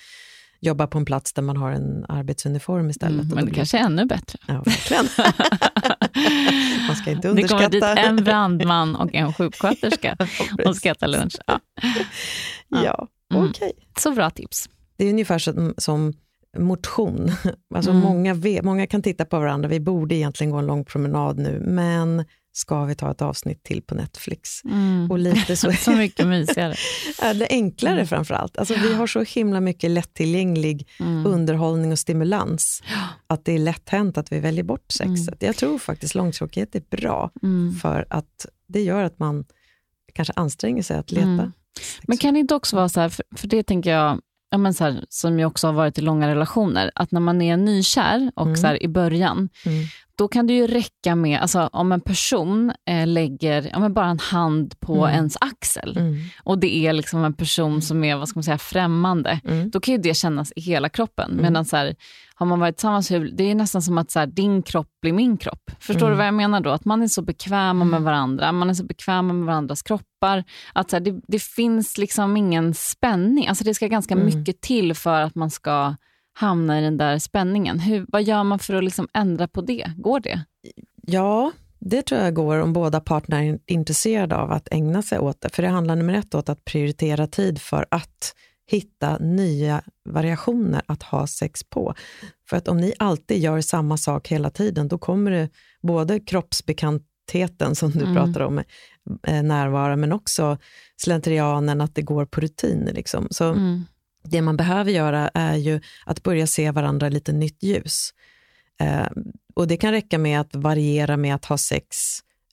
jobbar 0.60 0.86
på 0.86 0.98
en 0.98 1.04
plats 1.04 1.32
där 1.32 1.42
man 1.42 1.56
har 1.56 1.70
en 1.70 2.04
arbetsuniform 2.08 2.90
istället. 2.90 3.24
Mm, 3.24 3.28
men 3.28 3.36
det 3.36 3.44
blir- 3.44 3.54
kanske 3.54 3.78
är 3.78 3.82
ännu 3.82 4.04
bättre. 4.04 4.38
Ja, 4.46 4.62
verkligen. 4.66 5.06
man 6.86 6.96
ska 6.96 7.10
inte 7.10 7.32
Det 7.32 7.48
kommer 7.48 7.62
dit 7.70 7.74
underskatta. 7.82 8.00
en 8.00 8.16
brandman 8.16 8.96
och 8.96 9.14
en 9.14 9.32
sjuksköterska 9.34 10.16
och 10.66 10.76
ska 10.76 10.90
äta 10.90 11.06
lunch. 11.06 11.36
Ja. 11.46 11.60
Ja, 12.68 13.08
Mm. 13.34 13.50
okej. 13.50 13.72
Så 13.98 14.10
bra 14.12 14.30
tips. 14.30 14.68
Det 14.96 15.04
är 15.04 15.10
ungefär 15.10 15.38
som, 15.38 15.74
som 15.78 16.12
motion. 16.58 17.30
Alltså 17.74 17.90
Mm. 17.90 18.02
många, 18.02 18.36
många 18.62 18.86
kan 18.86 19.02
titta 19.02 19.24
på 19.24 19.38
varandra, 19.38 19.68
vi 19.68 19.80
borde 19.80 20.14
egentligen 20.14 20.50
gå 20.50 20.56
en 20.58 20.66
lång 20.66 20.84
promenad 20.84 21.38
nu, 21.38 21.62
men 21.66 22.24
ska 22.56 22.84
vi 22.84 22.94
ta 22.94 23.10
ett 23.10 23.22
avsnitt 23.22 23.62
till 23.62 23.82
på 23.82 23.94
Netflix? 23.94 24.64
Mm. 24.64 25.10
Och 25.10 25.18
lite 25.18 25.56
så 25.56 25.72
Så 25.80 25.90
mycket 25.90 26.26
mysigare. 26.26 26.74
är 27.22 27.34
det 27.34 27.46
enklare 27.50 27.94
Mm. 27.94 28.06
framför 28.06 28.34
allt. 28.34 28.58
Alltså, 28.58 28.74
vi 28.74 28.94
har 28.94 29.06
så 29.06 29.22
himla 29.22 29.60
mycket 29.60 29.90
lättillgänglig 29.90 30.88
Mm. 31.00 31.26
underhållning 31.26 31.92
och 31.92 31.98
stimulans, 31.98 32.82
att 33.26 33.44
det 33.44 33.52
är 33.52 33.58
lätt 33.58 33.88
hänt 33.88 34.18
att 34.18 34.32
vi 34.32 34.40
väljer 34.40 34.64
bort 34.64 34.92
sexet. 34.92 35.42
Jag 35.42 35.56
tror 35.56 35.78
faktiskt 35.78 36.14
långtråkighet 36.14 36.74
är 36.74 36.82
bra, 36.90 37.30
Mm. 37.42 37.74
för 37.74 38.06
att 38.10 38.46
det 38.68 38.82
gör 38.82 39.02
att 39.04 39.18
man 39.18 39.44
kanske 40.14 40.32
anstränger 40.36 40.82
sig 40.82 40.96
att 40.98 41.10
leta. 41.12 41.26
Mm. 41.28 41.52
Men 42.02 42.18
kan 42.18 42.34
det 42.34 42.40
inte 42.40 42.54
också 42.54 42.76
vara 42.76 42.88
så 42.88 43.00
här, 43.00 43.08
för, 43.08 43.24
för 43.36 43.48
det 43.48 43.62
tänker 43.62 43.90
jag, 43.90 44.20
ja 44.50 44.58
men 44.58 44.74
så 44.74 44.84
här, 44.84 45.04
som 45.08 45.38
jag 45.38 45.48
också 45.48 45.66
har 45.66 45.74
varit 45.74 45.98
i 45.98 46.00
långa 46.00 46.28
relationer, 46.28 46.90
att 46.94 47.10
när 47.12 47.20
man 47.20 47.42
är 47.42 47.56
nykär 47.56 48.30
och 48.36 48.46
Mm. 48.46 48.56
så 48.56 48.66
här, 48.66 48.82
i 48.82 48.88
början, 48.88 49.48
Mm. 49.66 49.84
Då 50.18 50.28
kan 50.28 50.46
det 50.46 50.52
ju 50.52 50.66
räcka 50.66 51.14
med, 51.14 51.40
alltså, 51.40 51.68
om 51.72 51.92
en 51.92 52.00
person 52.00 52.72
eh, 52.88 53.06
lägger 53.06 53.70
ja, 53.72 53.78
men 53.78 53.94
bara 53.94 54.06
en 54.06 54.18
hand 54.18 54.80
på 54.80 54.94
Mm. 55.06 55.14
ens 55.16 55.36
axel 55.40 55.96
Mm. 55.96 56.16
och 56.42 56.58
det 56.58 56.76
är 56.76 56.92
liksom 56.92 57.24
en 57.24 57.32
person 57.34 57.82
som 57.82 58.04
är 58.04 58.16
vad 58.16 58.28
ska 58.28 58.38
man 58.38 58.44
säga, 58.44 58.58
främmande, 58.58 59.40
Mm. 59.44 59.70
då 59.70 59.80
kan 59.80 59.94
ju 59.94 60.00
det 60.00 60.14
kännas 60.14 60.52
i 60.56 60.60
hela 60.60 60.88
kroppen. 60.88 61.30
Mm. 61.30 61.42
Medan 61.42 61.64
så 61.64 61.76
här, 61.76 61.96
har 62.34 62.46
man 62.46 62.60
varit 62.60 62.76
tillsammans, 62.76 63.08
det 63.08 63.50
är 63.50 63.54
nästan 63.54 63.82
som 63.82 63.98
att 63.98 64.10
så 64.10 64.18
här, 64.18 64.26
din 64.26 64.62
kropp 64.62 64.88
blir 65.02 65.12
min 65.12 65.36
kropp. 65.36 65.70
Förstår 65.80 66.06
Mm. 66.06 66.10
du 66.10 66.16
vad 66.16 66.26
jag 66.26 66.34
menar 66.34 66.60
då? 66.60 66.70
Att 66.70 66.84
man 66.84 67.02
är 67.02 67.08
så 67.08 67.22
bekväma 67.22 67.84
med 67.84 68.02
varandra, 68.02 68.52
man 68.52 68.70
är 68.70 68.74
så 68.74 68.84
bekväma 68.84 69.32
med 69.32 69.46
varandras 69.46 69.82
kroppar. 69.82 70.44
Att 70.72 70.90
så 70.90 70.96
här, 70.96 71.00
det, 71.00 71.20
det 71.28 71.42
finns 71.42 71.98
liksom 71.98 72.36
ingen 72.36 72.74
spänning. 72.74 73.48
Alltså 73.48 73.64
det 73.64 73.74
ska 73.74 73.86
ganska 73.86 74.14
Mm. 74.14 74.26
mycket 74.26 74.60
till 74.60 74.94
för 74.94 75.20
att 75.20 75.34
man 75.34 75.50
ska 75.50 75.94
hamna 76.38 76.78
i 76.78 76.82
den 76.82 76.96
där 76.96 77.18
spänningen. 77.18 77.78
Hur, 77.80 78.06
vad 78.08 78.22
gör 78.22 78.44
man 78.44 78.58
för 78.58 78.74
att 78.74 78.84
liksom 78.84 79.08
ändra 79.14 79.48
på 79.48 79.60
det? 79.60 79.92
Går 79.96 80.20
det? 80.20 80.44
Ja, 81.06 81.52
det 81.78 82.02
tror 82.02 82.20
jag 82.20 82.34
går 82.34 82.58
om 82.58 82.72
båda 82.72 83.00
parterna 83.00 83.44
är 83.44 83.58
intresserade 83.66 84.36
av 84.36 84.52
att 84.52 84.68
ägna 84.70 85.02
sig 85.02 85.18
åt 85.18 85.40
det. 85.40 85.48
För 85.54 85.62
det 85.62 85.68
handlar 85.68 85.96
nummer 85.96 86.14
ett 86.14 86.34
åt 86.34 86.48
att 86.48 86.64
prioritera 86.64 87.26
tid 87.26 87.60
för 87.60 87.86
att 87.90 88.34
hitta 88.70 89.18
nya 89.18 89.82
variationer 90.08 90.82
att 90.86 91.02
ha 91.02 91.26
sex 91.26 91.64
på. 91.64 91.94
För 92.50 92.56
att 92.56 92.68
om 92.68 92.76
ni 92.76 92.92
alltid 92.98 93.38
gör 93.38 93.60
samma 93.60 93.96
sak 93.96 94.28
hela 94.28 94.50
tiden, 94.50 94.88
då 94.88 94.98
kommer 94.98 95.30
det 95.30 95.48
både 95.82 96.20
kroppsbekantheten 96.20 97.74
som 97.74 97.90
du 97.90 98.00
Mm. 98.04 98.14
pratar 98.14 98.40
om, 98.40 98.58
eh, 99.26 99.42
närvara, 99.42 99.96
men 99.96 100.12
också 100.12 100.58
slentrianen, 100.96 101.80
att 101.80 101.94
det 101.94 102.02
går 102.02 102.24
på 102.24 102.40
rutin. 102.40 102.90
Liksom. 102.94 103.26
Så 103.30 103.44
Mm. 103.44 103.84
Det 104.30 104.42
man 104.42 104.56
behöver 104.56 104.90
göra 104.90 105.30
är 105.34 105.56
ju 105.56 105.80
att 106.06 106.22
börja 106.22 106.46
se 106.46 106.70
varandra 106.70 107.06
i 107.06 107.10
lite 107.10 107.32
nytt 107.32 107.62
ljus. 107.62 108.10
Eh, 108.80 109.06
och 109.54 109.66
det 109.66 109.76
kan 109.76 109.92
räcka 109.92 110.18
med 110.18 110.40
att 110.40 110.54
variera 110.54 111.16
med 111.16 111.34
att 111.34 111.44
ha 111.44 111.58
sex 111.58 111.96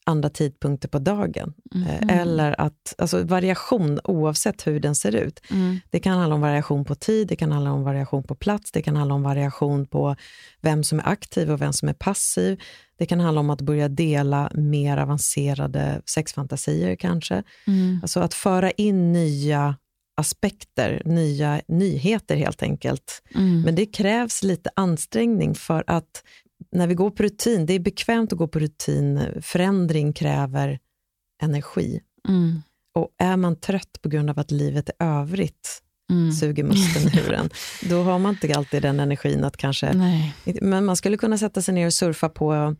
andra 0.06 0.30
tidpunkter 0.30 0.88
på 0.88 0.98
dagen. 0.98 1.54
Eh, 1.74 1.80
Mhm. 1.80 2.08
Eller 2.10 2.60
att, 2.60 2.94
alltså 2.98 3.22
variation 3.22 4.00
oavsett 4.04 4.66
hur 4.66 4.80
den 4.80 4.94
ser 4.94 5.14
ut. 5.16 5.40
Mm. 5.50 5.80
Det 5.90 6.00
kan 6.00 6.18
handla 6.18 6.34
om 6.34 6.40
variation 6.40 6.84
på 6.84 6.94
tid, 6.94 7.28
det 7.28 7.36
kan 7.36 7.52
handla 7.52 7.72
om 7.72 7.82
variation 7.84 8.22
på 8.22 8.34
plats, 8.34 8.72
det 8.72 8.82
kan 8.82 8.96
handla 8.96 9.14
om 9.14 9.22
variation 9.22 9.86
på 9.86 10.16
vem 10.60 10.84
som 10.84 10.98
är 10.98 11.08
aktiv 11.08 11.50
och 11.50 11.60
vem 11.60 11.72
som 11.72 11.88
är 11.88 11.92
passiv. 11.92 12.60
Det 12.98 13.06
kan 13.06 13.20
handla 13.20 13.40
om 13.40 13.50
att 13.50 13.60
börja 13.60 13.88
dela 13.88 14.50
mer 14.54 14.96
avancerade 14.96 16.02
sexfantasier 16.06 16.96
kanske. 16.96 17.42
Mm. 17.66 17.98
Alltså 18.02 18.20
att 18.20 18.34
föra 18.34 18.70
in 18.70 19.12
nya 19.12 19.76
aspekter, 20.16 21.02
nya 21.04 21.60
nyheter 21.68 22.36
helt 22.36 22.62
enkelt. 22.62 23.22
Mm. 23.34 23.62
Men 23.62 23.74
det 23.74 23.86
krävs 23.86 24.42
lite 24.42 24.70
ansträngning 24.76 25.54
för 25.54 25.84
att 25.86 26.22
när 26.72 26.86
vi 26.86 26.94
går 26.94 27.10
på 27.10 27.22
rutin, 27.22 27.66
det 27.66 27.72
är 27.72 27.80
bekvämt 27.80 28.32
att 28.32 28.38
gå 28.38 28.48
på 28.48 28.58
rutin, 28.58 29.20
förändring 29.42 30.12
kräver 30.12 30.78
energi. 31.42 32.00
Mm. 32.28 32.62
Och 32.94 33.08
är 33.18 33.36
man 33.36 33.60
trött 33.60 33.98
på 34.02 34.08
grund 34.08 34.30
av 34.30 34.38
att 34.38 34.50
livet 34.50 34.88
i 34.88 34.92
övrigt 34.98 35.80
Mm. 36.10 36.32
suger 36.32 36.64
musten 36.64 37.18
ur 37.18 37.32
en, 37.32 37.50
då 37.90 38.02
har 38.02 38.18
man 38.18 38.34
inte 38.34 38.58
alltid 38.58 38.82
den 38.82 39.00
energin 39.00 39.44
att 39.44 39.56
kanske... 39.56 39.92
Nej. 39.92 40.34
Men 40.60 40.84
man 40.84 40.96
skulle 40.96 41.16
kunna 41.16 41.38
sätta 41.38 41.62
sig 41.62 41.74
ner 41.74 41.86
och 41.86 41.94
surfa 41.94 42.28
på 42.28 42.76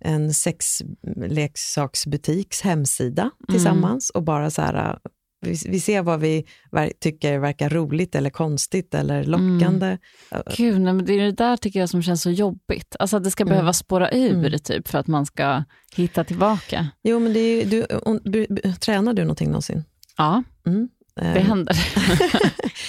en 0.00 0.34
sexleksaksbutiks 0.34 2.60
hemsida 2.60 3.30
tillsammans 3.48 4.10
och 4.10 4.22
bara 4.22 4.50
så 4.50 4.62
här, 4.62 4.98
vi, 5.44 5.56
vi 5.68 5.80
ser 5.80 6.02
vad 6.02 6.20
vi 6.20 6.44
ver- 6.72 6.92
tycker 7.00 7.38
verkar 7.38 7.68
roligt 7.70 8.14
eller 8.14 8.30
konstigt 8.30 8.94
eller 8.94 9.24
lockande. 9.24 9.98
Gud, 10.56 10.80
nej, 10.80 10.92
men 10.92 11.04
det 11.04 11.12
är 11.12 11.22
det 11.24 11.32
där 11.32 11.56
tycker 11.56 11.80
jag 11.80 11.88
som 11.88 12.02
känns 12.02 12.22
så 12.22 12.30
jobbigt. 12.30 12.96
Alltså 12.98 13.16
att 13.16 13.24
det 13.24 13.30
ska 13.30 13.42
Mm. 13.42 13.50
behöva 13.50 13.72
spåra 13.72 14.10
ur 14.10 14.34
Mm. 14.46 14.58
typ, 14.58 14.88
för 14.88 14.98
att 14.98 15.06
man 15.06 15.26
ska 15.26 15.64
hitta 15.96 16.24
tillbaka. 16.24 16.88
Jo, 17.02 17.18
men 17.18 17.32
det 17.32 17.40
är, 17.40 17.66
du, 17.66 17.82
och, 17.84 18.20
bu- 18.20 18.72
tränar 18.78 19.14
du 19.14 19.22
någonting 19.22 19.48
någonsin? 19.48 19.84
Ja, 20.16 20.42
Mm. 20.66 20.88
Det 21.16 21.22
Eh, 21.26 21.44
händer. 21.46 21.76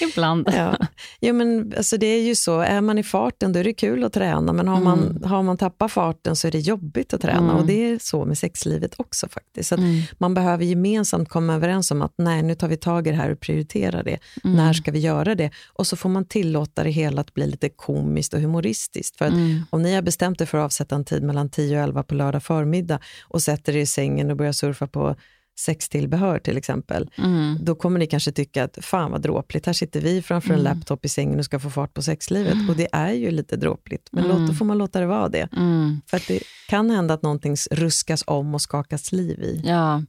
Ibland. 0.00 0.48
Ja. 0.52 0.76
Jo, 1.20 1.34
men 1.34 1.72
alltså 1.76 1.96
det 1.96 2.06
är 2.06 2.22
ju 2.22 2.34
så, 2.34 2.60
är 2.60 2.80
man 2.80 2.98
i 2.98 3.02
farten 3.02 3.52
då 3.52 3.58
är 3.60 3.64
det 3.64 3.72
kul 3.72 4.04
att 4.04 4.12
träna, 4.12 4.52
men 4.52 4.68
har, 4.68 4.80
man, 4.80 4.98
Mm. 5.10 5.22
har 5.30 5.42
man 5.42 5.56
tappat 5.56 5.92
farten 5.92 6.36
så 6.36 6.46
är 6.46 6.50
det 6.52 6.58
jobbigt 6.58 7.14
att 7.14 7.20
träna. 7.20 7.38
Mm. 7.38 7.56
Och 7.56 7.66
det 7.66 7.90
är 7.90 7.98
så 8.02 8.24
med 8.24 8.38
sexlivet 8.38 8.94
också 9.00 9.28
faktiskt. 9.28 9.68
Så 9.68 9.74
Mm. 9.74 10.02
Man 10.18 10.34
behöver 10.34 10.64
gemensamt 10.64 11.28
komma 11.28 11.54
överens 11.54 11.90
om 11.90 12.02
att 12.02 12.14
nej, 12.18 12.42
nu 12.42 12.54
tar 12.54 12.68
vi 12.68 12.76
tag 12.76 13.06
i 13.06 13.10
det 13.10 13.16
här 13.16 13.30
och 13.32 13.40
prioriterar 13.40 14.02
det. 14.02 14.18
Mm. 14.44 14.56
När 14.56 14.72
ska 14.72 14.90
vi 14.92 14.98
göra 14.98 15.34
det? 15.34 15.50
Och 15.72 15.86
så 15.86 15.96
får 15.96 16.08
man 16.08 16.24
tillåta 16.24 16.84
det 16.84 16.90
hela 16.90 17.20
att 17.20 17.34
bli 17.34 17.46
lite 17.46 17.68
komiskt 17.68 18.34
och 18.34 18.40
humoristiskt. 18.40 19.16
För 19.18 19.24
att 19.24 19.32
Mm. 19.32 19.62
om 19.70 19.82
ni 19.82 19.94
har 19.94 20.02
bestämt 20.02 20.40
er 20.40 20.46
för 20.46 20.58
att 20.58 20.64
avsätta 20.64 20.94
en 20.94 21.04
tid 21.04 21.22
mellan 21.22 21.48
10 21.48 21.76
och 21.78 21.82
11 21.84 22.02
på 22.02 22.14
lördag 22.14 22.42
förmiddag 22.42 22.98
och 23.28 23.42
sätter 23.42 23.76
er 23.76 23.80
i 23.80 23.86
sängen 23.86 24.30
och 24.30 24.36
börjar 24.36 24.52
surfa 24.52 24.86
på 24.86 25.16
sextillbehör 25.58 26.38
till 26.38 26.56
exempel, 26.56 27.10
Mm. 27.18 27.58
då 27.60 27.74
kommer 27.74 27.98
ni 27.98 28.06
kanske 28.06 28.32
tycka 28.32 28.64
att 28.64 28.78
fan 28.84 29.10
vad 29.10 29.22
dråpligt, 29.22 29.66
här 29.66 29.72
sitter 29.72 30.00
vi 30.00 30.22
framför 30.22 30.54
en 30.54 30.60
Mm. 30.60 30.76
laptop 30.76 31.04
i 31.04 31.08
sängen 31.08 31.38
och 31.38 31.44
ska 31.44 31.58
få 31.58 31.70
fart 31.70 31.94
på 31.94 32.02
sexlivet. 32.02 32.56
Och 32.68 32.76
det 32.76 32.88
är 32.92 33.12
ju 33.12 33.30
lite 33.30 33.56
dråpligt, 33.56 34.08
men 34.12 34.24
Mm. 34.24 34.38
låt, 34.38 34.48
då 34.50 34.54
får 34.54 34.64
man 34.64 34.78
låta 34.78 35.00
det 35.00 35.06
vara 35.06 35.28
det. 35.28 35.48
Mm. 35.56 36.00
För 36.06 36.16
att 36.16 36.26
det 36.28 36.40
kan 36.68 36.90
hända 36.90 37.14
att 37.14 37.22
någonting 37.22 37.56
ruskas 37.70 38.24
om 38.26 38.54
och 38.54 38.62
skakas 38.62 39.12
liv 39.12 39.40
i. 39.42 39.62
Ja, 39.64 40.02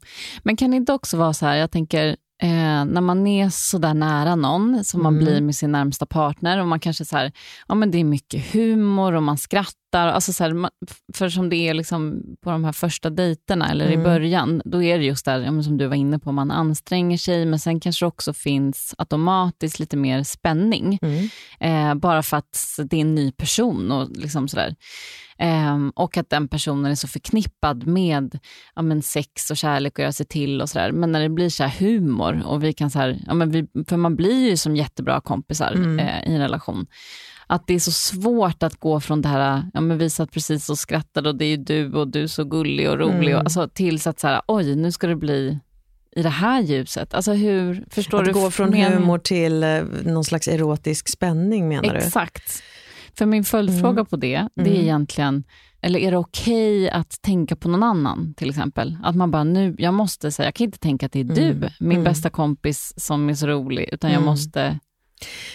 men 0.43 0.57
kan 0.57 0.71
det 0.71 0.77
inte 0.77 0.93
också 0.93 1.17
vara 1.17 1.33
så 1.33 1.45
här, 1.45 1.55
jag 1.55 1.71
tänker, 1.71 2.07
eh, 2.43 2.85
när 2.85 3.01
man 3.01 3.27
är 3.27 3.49
så 3.49 3.77
där 3.77 3.93
nära 3.93 4.35
någon 4.35 4.83
som 4.83 5.03
man 5.03 5.13
Mm. 5.13 5.25
blir 5.25 5.41
med 5.41 5.55
sin 5.55 5.71
närmsta 5.71 6.05
partner 6.05 6.61
och 6.61 6.67
man 6.67 6.79
kanske 6.79 7.05
så 7.05 7.17
här, 7.17 7.31
ja 7.67 7.75
men 7.75 7.91
det 7.91 7.97
är 7.97 8.03
mycket 8.03 8.53
humor 8.53 9.13
och 9.13 9.23
man 9.23 9.37
skrattar, 9.37 9.73
alltså 9.95 10.33
så 10.33 10.43
här, 10.43 10.69
för 11.13 11.29
som 11.29 11.49
det 11.49 11.55
är 11.55 11.73
liksom 11.73 12.23
på 12.43 12.49
de 12.51 12.63
här 12.63 12.71
första 12.71 13.09
dejterna 13.09 13.69
eller 13.71 13.85
i 13.89 13.93
Mm. 13.93 14.03
början, 14.03 14.61
då 14.65 14.83
är 14.83 14.97
det 14.97 15.05
just 15.05 15.25
där, 15.25 15.61
som 15.61 15.77
du 15.77 15.87
var 15.87 15.95
inne 15.95 16.19
på, 16.19 16.31
man 16.31 16.51
anstränger 16.51 17.17
sig 17.17 17.45
men 17.45 17.59
sen 17.59 17.79
kanske 17.79 18.05
det 18.05 18.07
också 18.07 18.33
finns 18.33 18.95
automatiskt 18.97 19.79
lite 19.79 19.97
mer 19.97 20.23
spänning. 20.23 20.99
Mm. 21.01 21.29
Eh, 21.59 21.95
bara 21.95 22.23
för 22.23 22.37
att 22.37 22.77
det 22.85 22.97
är 22.97 23.01
en 23.01 23.15
ny 23.15 23.31
person 23.31 23.91
och 23.91 24.09
liksom 24.17 24.47
sådär. 24.47 24.75
Ehm, 25.39 25.89
och 25.95 26.17
att 26.17 26.29
den 26.29 26.47
personen 26.47 26.91
är 26.91 26.95
så 26.95 27.07
förknippad 27.07 27.87
med 27.87 28.39
ja, 28.75 28.81
men 28.81 29.01
sex 29.01 29.51
och 29.51 29.57
kärlek 29.57 29.93
och 29.93 29.99
göra 29.99 30.11
sig 30.11 30.25
till 30.25 30.61
och 30.61 30.69
sådär. 30.69 30.91
Men 30.91 31.11
när 31.11 31.21
det 31.21 31.29
blir 31.29 31.49
så 31.49 31.63
här 31.63 31.79
humor 31.87 32.43
och 32.45 32.63
vi 32.63 32.73
kan 32.73 32.89
så 32.91 32.99
här, 32.99 33.19
ja, 33.27 33.33
men 33.33 33.51
vi, 33.51 33.67
för 33.87 33.97
man 33.97 34.15
blir 34.15 34.49
ju 34.49 34.57
som 34.57 34.75
jättebra 34.75 35.21
kompisar 35.21 35.71
Mm. 35.71 35.99
eh, 35.99 36.23
i 36.29 36.33
en 36.35 36.41
relation. 36.41 36.85
Att 37.49 37.67
det 37.67 37.73
är 37.73 37.79
så 37.79 37.91
svårt 37.91 38.63
att 38.63 38.79
gå 38.79 38.99
från 38.99 39.21
det 39.21 39.29
här, 39.29 39.63
ja 39.77 39.81
men 39.81 39.97
vi 39.97 40.09
satt 40.09 40.31
precis 40.31 40.69
och 40.69 40.77
skrattade 40.79 41.29
och 41.29 41.35
det 41.35 41.45
är 41.45 41.57
du 41.57 41.93
och 41.93 42.07
du 42.07 42.23
är 42.23 42.27
så 42.27 42.43
gullig 42.43 42.89
och 42.89 42.97
rolig, 42.99 43.27
Mm. 43.27 43.35
och, 43.35 43.39
alltså, 43.43 43.67
tills 43.73 44.07
att 44.07 44.19
så 44.19 44.27
här, 44.27 44.41
oj 44.47 44.75
nu 44.75 44.91
ska 44.91 45.07
det 45.07 45.15
bli 45.15 45.59
i 46.15 46.21
det 46.21 46.29
här 46.29 46.61
ljuset? 46.61 47.13
Alltså 47.13 47.33
hur, 47.33 47.85
förstår 47.89 48.19
att 48.19 48.25
du? 48.25 48.33
gå 48.33 48.51
från 48.51 48.69
mening? 48.69 48.97
humor 48.97 49.17
till 49.17 49.63
eh, 49.63 49.81
någon 50.03 50.23
slags 50.23 50.47
erotisk 50.47 51.09
spänning 51.09 51.67
menar 51.67 51.83
du? 51.93 51.97
Exakt. 51.99 52.63
För 53.17 53.25
min 53.25 53.43
följdfråga 53.43 53.89
Mm. 53.99 54.05
på 54.05 54.15
det, 54.15 54.47
det 54.55 54.61
är 54.61 54.67
Mm. 54.67 54.81
egentligen, 54.81 55.43
eller 55.81 55.99
är 55.99 56.11
det 56.11 56.17
okej 56.17 56.89
att 56.89 57.21
tänka 57.21 57.55
på 57.55 57.69
någon 57.69 57.83
annan 57.83 58.33
till 58.37 58.49
exempel? 58.49 58.97
Att 59.03 59.15
man 59.15 59.31
bara, 59.31 59.43
nu, 59.43 59.75
jag 59.77 59.93
måste 59.93 60.31
säga, 60.31 60.47
jag 60.47 60.55
kan 60.55 60.65
inte 60.65 60.79
tänka 60.79 61.05
att 61.05 61.11
det 61.11 61.19
är 61.19 61.23
du, 61.23 61.41
Mm. 61.51 61.69
min 61.79 61.91
Mm. 61.91 62.03
bästa 62.03 62.29
kompis 62.29 62.93
som 62.97 63.29
är 63.29 63.33
så 63.33 63.47
rolig, 63.47 63.89
utan 63.91 64.09
jag 64.11 64.17
Mm. 64.17 64.25
måste, 64.29 64.79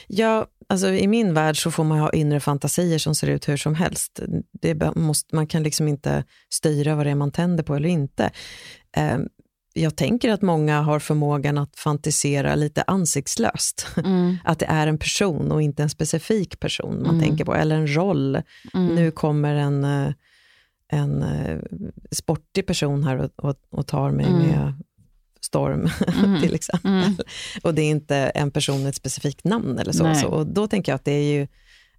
Ja, 0.06 0.46
alltså 0.72 0.88
i 0.88 1.06
min 1.08 1.34
värld 1.34 1.62
så 1.62 1.70
får 1.70 1.84
man 1.84 1.98
ha 1.98 2.10
inre 2.10 2.40
fantasier 2.40 2.98
som 2.98 3.14
ser 3.14 3.26
ut 3.26 3.48
hur 3.48 3.56
som 3.56 3.74
helst. 3.74 4.20
Det 4.52 4.96
måste, 4.96 5.34
man 5.36 5.46
kan 5.46 5.62
liksom 5.62 5.88
inte 5.88 6.24
styra 6.48 6.94
vad 6.94 7.06
det 7.06 7.10
är 7.10 7.14
man 7.14 7.30
tänder 7.32 7.64
på 7.64 7.74
eller 7.76 7.88
inte. 7.88 8.30
Eh, 8.96 9.18
jag 9.74 9.96
tänker 9.96 10.30
att 10.30 10.42
många 10.42 10.80
har 10.80 10.98
förmågan 10.98 11.58
att 11.58 11.76
fantisera 11.76 12.54
lite 12.54 12.82
ansiktslöst. 12.86 13.86
mm, 14.04 14.36
Att 14.44 14.58
det 14.58 14.66
är 14.66 14.86
en 14.86 14.98
person 14.98 15.52
och 15.52 15.62
inte 15.62 15.82
en 15.82 15.90
specifik 15.90 16.60
person 16.60 17.02
man 17.02 17.14
Mm. 17.14 17.20
tänker 17.20 17.44
på, 17.44 17.54
eller 17.54 17.76
en 17.76 17.94
roll. 17.96 18.42
mm, 18.74 18.94
Nu 18.94 19.10
kommer 19.10 19.54
en, 19.54 19.84
eh, 19.84 20.12
en 20.88 21.22
eh, 21.22 21.58
sportig 22.10 22.66
person 22.66 23.04
här 23.04 23.16
och, 23.18 23.30
och, 23.36 23.56
och 23.70 23.86
tar 23.86 24.10
mig 24.10 24.26
Mm. 24.26 24.38
med 24.46 24.74
storm, 25.44 25.88
mm, 26.24 26.40
till 26.42 26.54
exempel. 26.54 26.90
mm, 26.90 27.16
Och 27.62 27.74
det 27.74 27.82
är 27.82 27.90
inte 27.90 28.16
en 28.16 28.50
person 28.50 28.80
med 28.82 28.88
ett 28.88 28.96
specifikt 28.96 29.44
namn 29.44 29.78
eller 29.78 29.92
så. 29.92 30.02
Nej. 30.04 30.14
så 30.20 30.28
och 30.28 30.46
då 30.46 30.66
tänker 30.66 30.92
jag 30.92 30.96
att 30.96 31.04
det 31.04 31.12
är 31.12 31.32
ju 31.34 31.46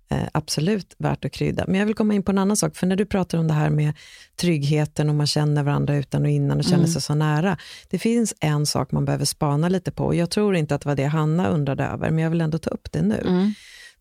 eh, 0.09 0.27
absolut 0.31 0.95
värt 0.97 1.25
att 1.25 1.31
krydda. 1.31 1.63
Men 1.67 1.79
jag 1.79 1.85
vill 1.85 1.95
komma 1.95 2.13
in 2.13 2.23
på 2.23 2.31
en 2.31 2.37
annan 2.37 2.57
sak, 2.57 2.75
för 2.75 2.87
när 2.87 2.95
du 2.95 3.05
pratar 3.05 3.37
om 3.37 3.47
det 3.47 3.53
här 3.53 3.69
med 3.69 3.93
tryggheten 4.35 5.09
och 5.09 5.15
man 5.15 5.27
känner 5.27 5.63
varandra 5.63 5.95
utan 5.95 6.23
och 6.23 6.29
innan 6.29 6.57
och 6.57 6.63
känner 6.63 6.77
Mm. 6.77 6.87
sig 6.91 7.01
så 7.01 7.15
nära. 7.15 7.57
Det 7.89 7.99
finns 7.99 8.33
en 8.39 8.65
sak 8.65 8.91
man 8.91 9.05
behöver 9.05 9.25
spana 9.25 9.69
lite 9.69 9.91
på. 9.91 10.05
och 10.05 10.15
Jag 10.15 10.29
tror 10.29 10.55
inte 10.55 10.75
att 10.75 10.81
det 10.81 10.89
var 10.89 10.95
det 10.95 11.05
Hanna 11.05 11.47
undrade 11.47 11.83
över, 11.85 12.09
men 12.11 12.23
jag 12.23 12.29
vill 12.29 12.41
ändå 12.41 12.57
ta 12.57 12.69
upp 12.69 12.91
det 12.91 13.01
nu. 13.01 13.51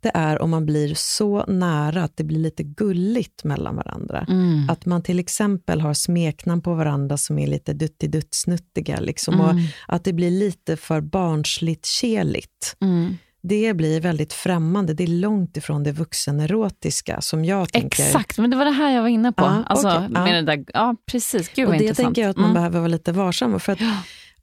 Det 0.02 0.10
är 0.14 0.42
om 0.42 0.50
man 0.50 0.66
blir 0.66 0.94
så 0.94 1.44
nära 1.46 2.02
att 2.04 2.16
det 2.16 2.24
blir 2.24 2.38
lite 2.38 2.62
gulligt 2.62 3.44
mellan 3.44 3.76
varandra. 3.76 4.26
mm, 4.28 4.70
Att 4.70 4.86
man 4.86 5.02
till 5.02 5.18
exempel 5.18 5.80
har 5.80 5.94
smeknamn 5.94 6.62
på 6.62 6.74
varandra 6.74 7.16
som 7.16 7.38
är 7.38 7.46
lite 7.46 7.72
duttiduttsnuttiga. 7.72 9.00
Liksom, 9.00 9.40
och 9.40 9.50
mm, 9.50 9.64
att 9.88 10.04
det 10.04 10.12
blir 10.12 10.30
lite 10.30 10.76
för 10.76 11.00
barnsligt 11.00 11.86
keligt. 11.86 12.76
mm. 12.80 13.16
Det 13.44 13.74
blir 13.76 14.00
väldigt 14.00 14.32
främmande. 14.32 14.94
Det 14.94 15.02
är 15.02 15.06
långt 15.08 15.56
ifrån 15.56 15.82
det 15.82 15.92
vuxenerotiska 15.92 17.20
som 17.20 17.44
jag 17.44 17.72
tänker. 17.72 18.02
Exakt, 18.02 18.38
men 18.38 18.50
det 18.50 18.56
var 18.56 18.64
det 18.64 18.70
här 18.70 18.90
jag 18.94 19.02
var 19.02 19.08
inne 19.08 19.32
på. 19.32 19.44
Ja, 19.44 19.64
alltså, 19.66 19.88
ja. 19.88 20.08
med 20.08 20.34
det 20.34 20.42
där, 20.56 20.64
ja, 20.74 20.96
precis. 21.06 21.48
Gud 21.54 21.66
och 21.66 21.72
det 21.72 21.78
intressant. 21.84 22.06
tänker 22.06 22.22
jag 22.22 22.30
att 22.30 22.36
man 22.36 22.44
Mm. 22.44 22.54
behöver 22.54 22.78
vara 22.78 22.88
lite 22.88 23.12
varsam 23.12 23.50
med. 23.50 23.62
För 23.62 23.72
att 23.72 23.80
Ja. 23.80 23.92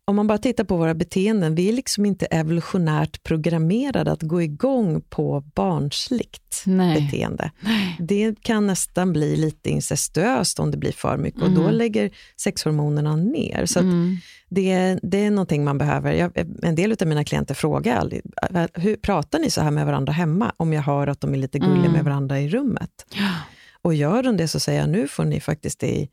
Om 0.09 0.15
man 0.15 0.27
bara 0.27 0.37
tittar 0.37 0.63
på 0.63 0.77
våra 0.77 0.93
beteenden, 0.93 1.55
vi 1.55 1.69
är 1.69 1.73
liksom 1.73 2.05
inte 2.05 2.25
evolutionärt 2.25 3.23
programmerade 3.23 4.11
att 4.11 4.21
gå 4.21 4.41
igång 4.41 5.01
på 5.09 5.43
barnsligt 5.55 6.63
Nej. 6.65 7.01
beteende. 7.01 7.51
Nej. 7.59 7.95
Det 7.99 8.35
kan 8.41 8.67
nästan 8.67 9.13
bli 9.13 9.35
lite 9.35 9.69
incestuöst 9.69 10.59
om 10.59 10.71
det 10.71 10.77
blir 10.77 10.91
för 10.91 11.17
mycket 11.17 11.41
och 11.41 11.51
då 11.51 11.61
Mm. 11.61 11.73
lägger 11.75 12.09
sexhormonerna 12.37 13.15
ner. 13.15 13.65
Så 13.65 13.79
Mm. 13.79 14.17
det, 14.49 14.99
det 15.03 15.25
är 15.25 15.31
någonting 15.31 15.63
man 15.63 15.77
behöver. 15.77 16.13
Jag, 16.13 16.31
en 16.63 16.75
del 16.75 16.95
av 17.01 17.07
mina 17.07 17.23
klienter 17.23 17.53
frågar 17.55 17.95
aldrig, 17.97 18.21
hur 18.73 18.95
pratar 18.95 19.39
ni 19.39 19.49
så 19.49 19.61
här 19.61 19.71
med 19.71 19.85
varandra 19.85 20.13
hemma? 20.13 20.51
Om 20.57 20.73
jag 20.73 20.81
hör 20.81 21.07
att 21.07 21.21
de 21.21 21.33
är 21.33 21.37
lite 21.37 21.59
gulliga 21.59 21.79
Mm. 21.79 21.91
med 21.91 22.03
varandra 22.03 22.39
i 22.39 22.49
rummet. 22.49 23.05
Ja. 23.15 23.31
Och 23.81 23.93
gör 23.93 24.23
de 24.23 24.37
det 24.37 24.47
så 24.47 24.59
säger 24.59 24.79
jag, 24.79 24.89
nu 24.89 25.07
får 25.07 25.25
ni 25.25 25.39
faktiskt 25.39 25.83
i, 25.83 26.09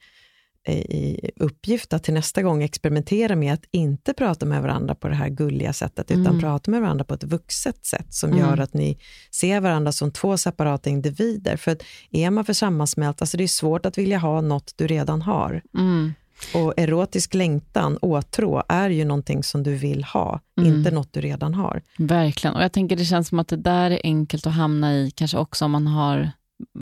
i, 0.73 1.31
uppgift 1.37 1.93
att 1.93 2.05
till 2.05 2.15
nästa 2.15 2.43
gång 2.43 2.63
experimentera 2.63 3.37
med 3.37 3.55
att 3.55 3.65
inte 3.71 4.13
prata 4.13 4.47
med 4.47 4.63
varandra 4.63 4.95
på 4.95 5.09
det 5.09 5.15
här 5.15 5.29
gulliga 5.29 5.73
sättet, 5.73 6.11
utan 6.11 6.27
Mm. 6.27 6.41
prata 6.41 6.71
med 6.71 6.81
varandra 6.81 7.05
på 7.05 7.15
ett 7.15 7.25
vuxet 7.25 7.87
sätt 7.87 8.15
som 8.15 8.31
Mm. 8.31 8.41
gör 8.41 8.59
att 8.61 8.75
ni 8.75 8.99
ser 9.31 9.61
varandra 9.61 9.93
som 9.93 10.11
två 10.13 10.37
separata 10.37 10.91
individer. 10.91 11.57
För 11.57 11.73
att 11.73 11.83
är 12.11 12.31
man 12.31 12.45
för 12.45 12.53
sammansmält, 12.53 13.21
alltså 13.21 13.37
det 13.37 13.45
är 13.45 13.49
svårt 13.49 13.87
att 13.87 13.99
vilja 13.99 14.19
ha 14.19 14.41
något 14.41 14.73
du 14.77 14.87
redan 14.87 15.23
har. 15.23 15.63
Mm. 15.79 16.15
Och 16.55 16.75
erotisk 16.77 17.35
längtan, 17.35 17.99
åtrå, 18.03 18.63
är 18.69 18.91
ju 18.91 19.05
någonting 19.05 19.43
som 19.43 19.63
du 19.63 19.75
vill 19.75 20.05
ha, 20.05 20.41
Mm. 20.61 20.75
inte 20.75 20.91
något 20.91 21.13
du 21.13 21.21
redan 21.21 21.55
har. 21.55 21.83
Verkligen. 21.99 22.57
Och 22.57 22.63
jag 22.63 22.73
tänker 22.73 22.97
det 22.97 23.05
känns 23.05 23.29
som 23.29 23.39
att 23.39 23.49
det 23.49 23.57
där 23.57 23.91
är 23.91 24.01
enkelt 24.05 24.47
att 24.47 24.53
hamna 24.55 24.95
i, 24.95 25.11
kanske 25.11 25.39
också 25.39 25.65
om 25.65 25.71
man 25.71 25.87
har 25.87 26.31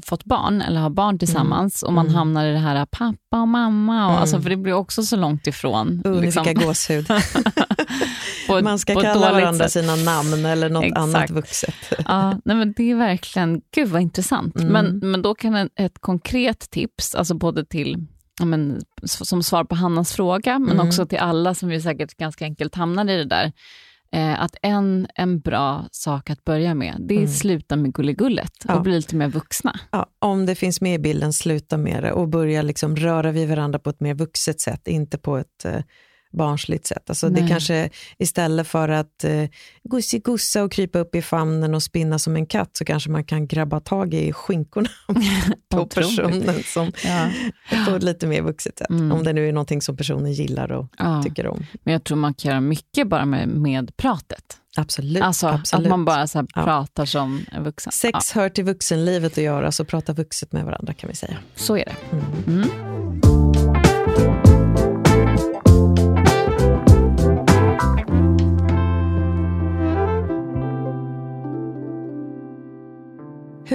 fått 0.03 0.25
barn 0.25 0.63
eller 0.63 0.81
har 0.81 0.91
barn 0.91 1.19
tillsammans 1.19 1.83
och 1.83 1.93
man 1.93 2.07
Mm. 2.07 2.17
hamnar 2.17 2.47
i 2.47 2.53
det 2.53 2.59
här 2.59 2.87
pappa 2.87 3.41
och 3.41 3.49
mamma, 3.49 4.05
och, 4.07 4.11
Mm. 4.11 4.21
alltså, 4.21 4.41
för 4.41 4.51
det 4.51 4.57
blir 4.57 4.73
också 4.73 5.03
så 5.03 5.17
långt 5.17 5.47
ifrån. 5.47 6.03
Uh, 6.07 6.21
liksom. 6.21 6.45
jag 6.47 6.57
gåshud. 6.57 7.07
på 8.47 8.61
Man 8.63 8.79
ska 8.79 8.95
kalla 9.01 9.33
varandra 9.33 9.69
sätt. 9.69 9.73
sina 9.73 9.97
namn 9.97 10.45
eller 10.47 10.69
något 10.71 10.85
Exakt. 10.85 11.01
annat 11.01 11.31
vuxet. 11.31 11.75
Ja, 12.07 12.41
nej 12.45 12.57
men 12.57 12.73
det 12.77 12.91
är 12.91 12.95
verkligen, 12.95 13.61
gud 13.75 13.89
vad 13.89 14.03
intressant. 14.03 14.57
Mm. 14.57 14.73
Men, 14.73 15.11
men 15.11 15.23
då 15.23 15.35
kan 15.35 15.55
ett, 15.55 15.73
ett 15.77 16.01
konkret 16.01 16.71
tips, 16.71 17.15
alltså 17.15 17.35
både 17.35 17.65
till, 17.65 18.07
ja 18.39 18.45
men, 18.45 18.81
som 19.05 19.43
svar 19.43 19.65
på 19.65 19.75
Hannas 19.75 20.13
fråga, 20.13 20.59
men 20.59 20.75
Mm. 20.75 20.87
också 20.89 21.07
till 21.07 21.19
alla 21.19 21.55
som 21.55 21.73
ju 21.73 21.81
säkert 21.81 22.17
ganska 22.17 22.45
enkelt 22.45 22.75
hamnar 22.75 23.11
i 23.11 23.17
det 23.17 23.25
där, 23.25 23.53
eh, 24.15 24.43
att 24.43 24.57
en, 24.63 25.07
en 25.15 25.41
bra 25.41 25.89
sak 25.93 26.31
att 26.31 26.45
börja 26.45 26.75
med, 26.75 26.97
det 27.09 27.15
är 27.15 27.19
Mm. 27.19 27.31
sluta 27.31 27.77
med 27.77 27.95
gulligullet 27.95 28.53
Ja. 28.69 28.75
och 28.77 28.83
bli 28.83 28.93
lite 28.97 29.17
mer 29.17 29.29
vuxna. 29.29 29.81
Ja, 29.93 30.07
om 30.19 30.47
det 30.47 30.55
finns 30.55 30.81
med 30.81 30.95
i 30.95 30.99
bilden, 30.99 31.33
sluta 31.33 31.77
med 31.77 32.03
det 32.03 32.13
och 32.13 32.29
börja 32.29 32.63
liksom 32.63 32.97
röra 32.97 33.33
vid 33.33 33.49
varandra 33.49 33.79
på 33.79 33.91
ett 33.91 34.01
mer 34.01 34.15
vuxet 34.15 34.61
sätt, 34.61 34.89
inte 34.89 35.19
på 35.19 35.37
ett 35.37 35.65
eh, 35.65 35.81
barnsligt 36.35 36.87
sätt. 36.87 37.11
Alltså 37.11 37.29
det 37.29 37.49
kanske 37.49 37.91
istället 38.19 38.67
för 38.67 38.89
att 38.89 39.25
eh, 39.25 39.45
gussigussa 39.91 40.63
och 40.63 40.73
krypa 40.73 40.99
upp 40.99 41.15
i 41.15 41.23
famnen 41.23 41.75
och 41.75 41.83
spinna 41.83 42.19
som 42.19 42.37
en 42.37 42.47
katt 42.47 42.71
så 42.73 42.85
kanske 42.85 43.11
man 43.11 43.25
kan 43.25 43.47
grabba 43.47 43.81
tag 43.81 44.15
i 44.15 44.33
skinkorna 44.33 44.89
på 45.71 45.87
personen 45.87 46.63
som, 46.65 46.93
Ja. 47.05 47.29
på 47.89 47.95
ett 47.97 48.03
lite 48.03 48.27
mer 48.27 48.43
vuxet 48.43 48.79
sätt. 48.79 48.91
Mm. 48.91 49.13
Om 49.13 49.23
det 49.25 49.33
nu 49.33 49.49
är 49.49 49.53
någonting 49.53 49.83
som 49.83 49.97
personen 49.97 50.33
gillar 50.33 50.73
och 50.73 50.87
Ja. 50.99 51.23
tycker 51.23 51.47
om. 51.47 51.67
Men 51.85 51.93
jag 51.93 52.05
tror 52.05 52.17
man 52.19 52.35
kan 52.35 52.51
göra 52.51 52.61
mycket 52.61 53.09
bara 53.09 53.25
med, 53.25 53.49
med 53.49 53.97
pratet. 53.97 54.59
Absolut. 54.77 55.23
Alltså 55.23 55.47
absolut. 55.47 55.87
att 55.87 55.91
man 55.91 56.05
bara 56.05 56.27
så 56.27 56.47
Ja. 56.55 56.65
pratar 56.65 57.05
som 57.05 57.45
en 57.53 57.65
vuxen. 57.65 57.93
Sex 57.93 58.33
hör 58.33 58.49
till 58.49 58.65
vuxenlivet 58.65 59.33
att 59.33 59.45
göra, 59.45 59.73
så 59.73 59.85
prata 59.85 60.13
vuxet 60.13 60.53
med 60.53 60.65
varandra 60.65 60.95
kan 60.95 61.11
vi 61.11 61.17
säga. 61.17 61.37
Så 61.55 61.77
är 61.77 61.85
det. 61.85 61.97
Mm. 62.17 62.63
Mm. 62.63 63.54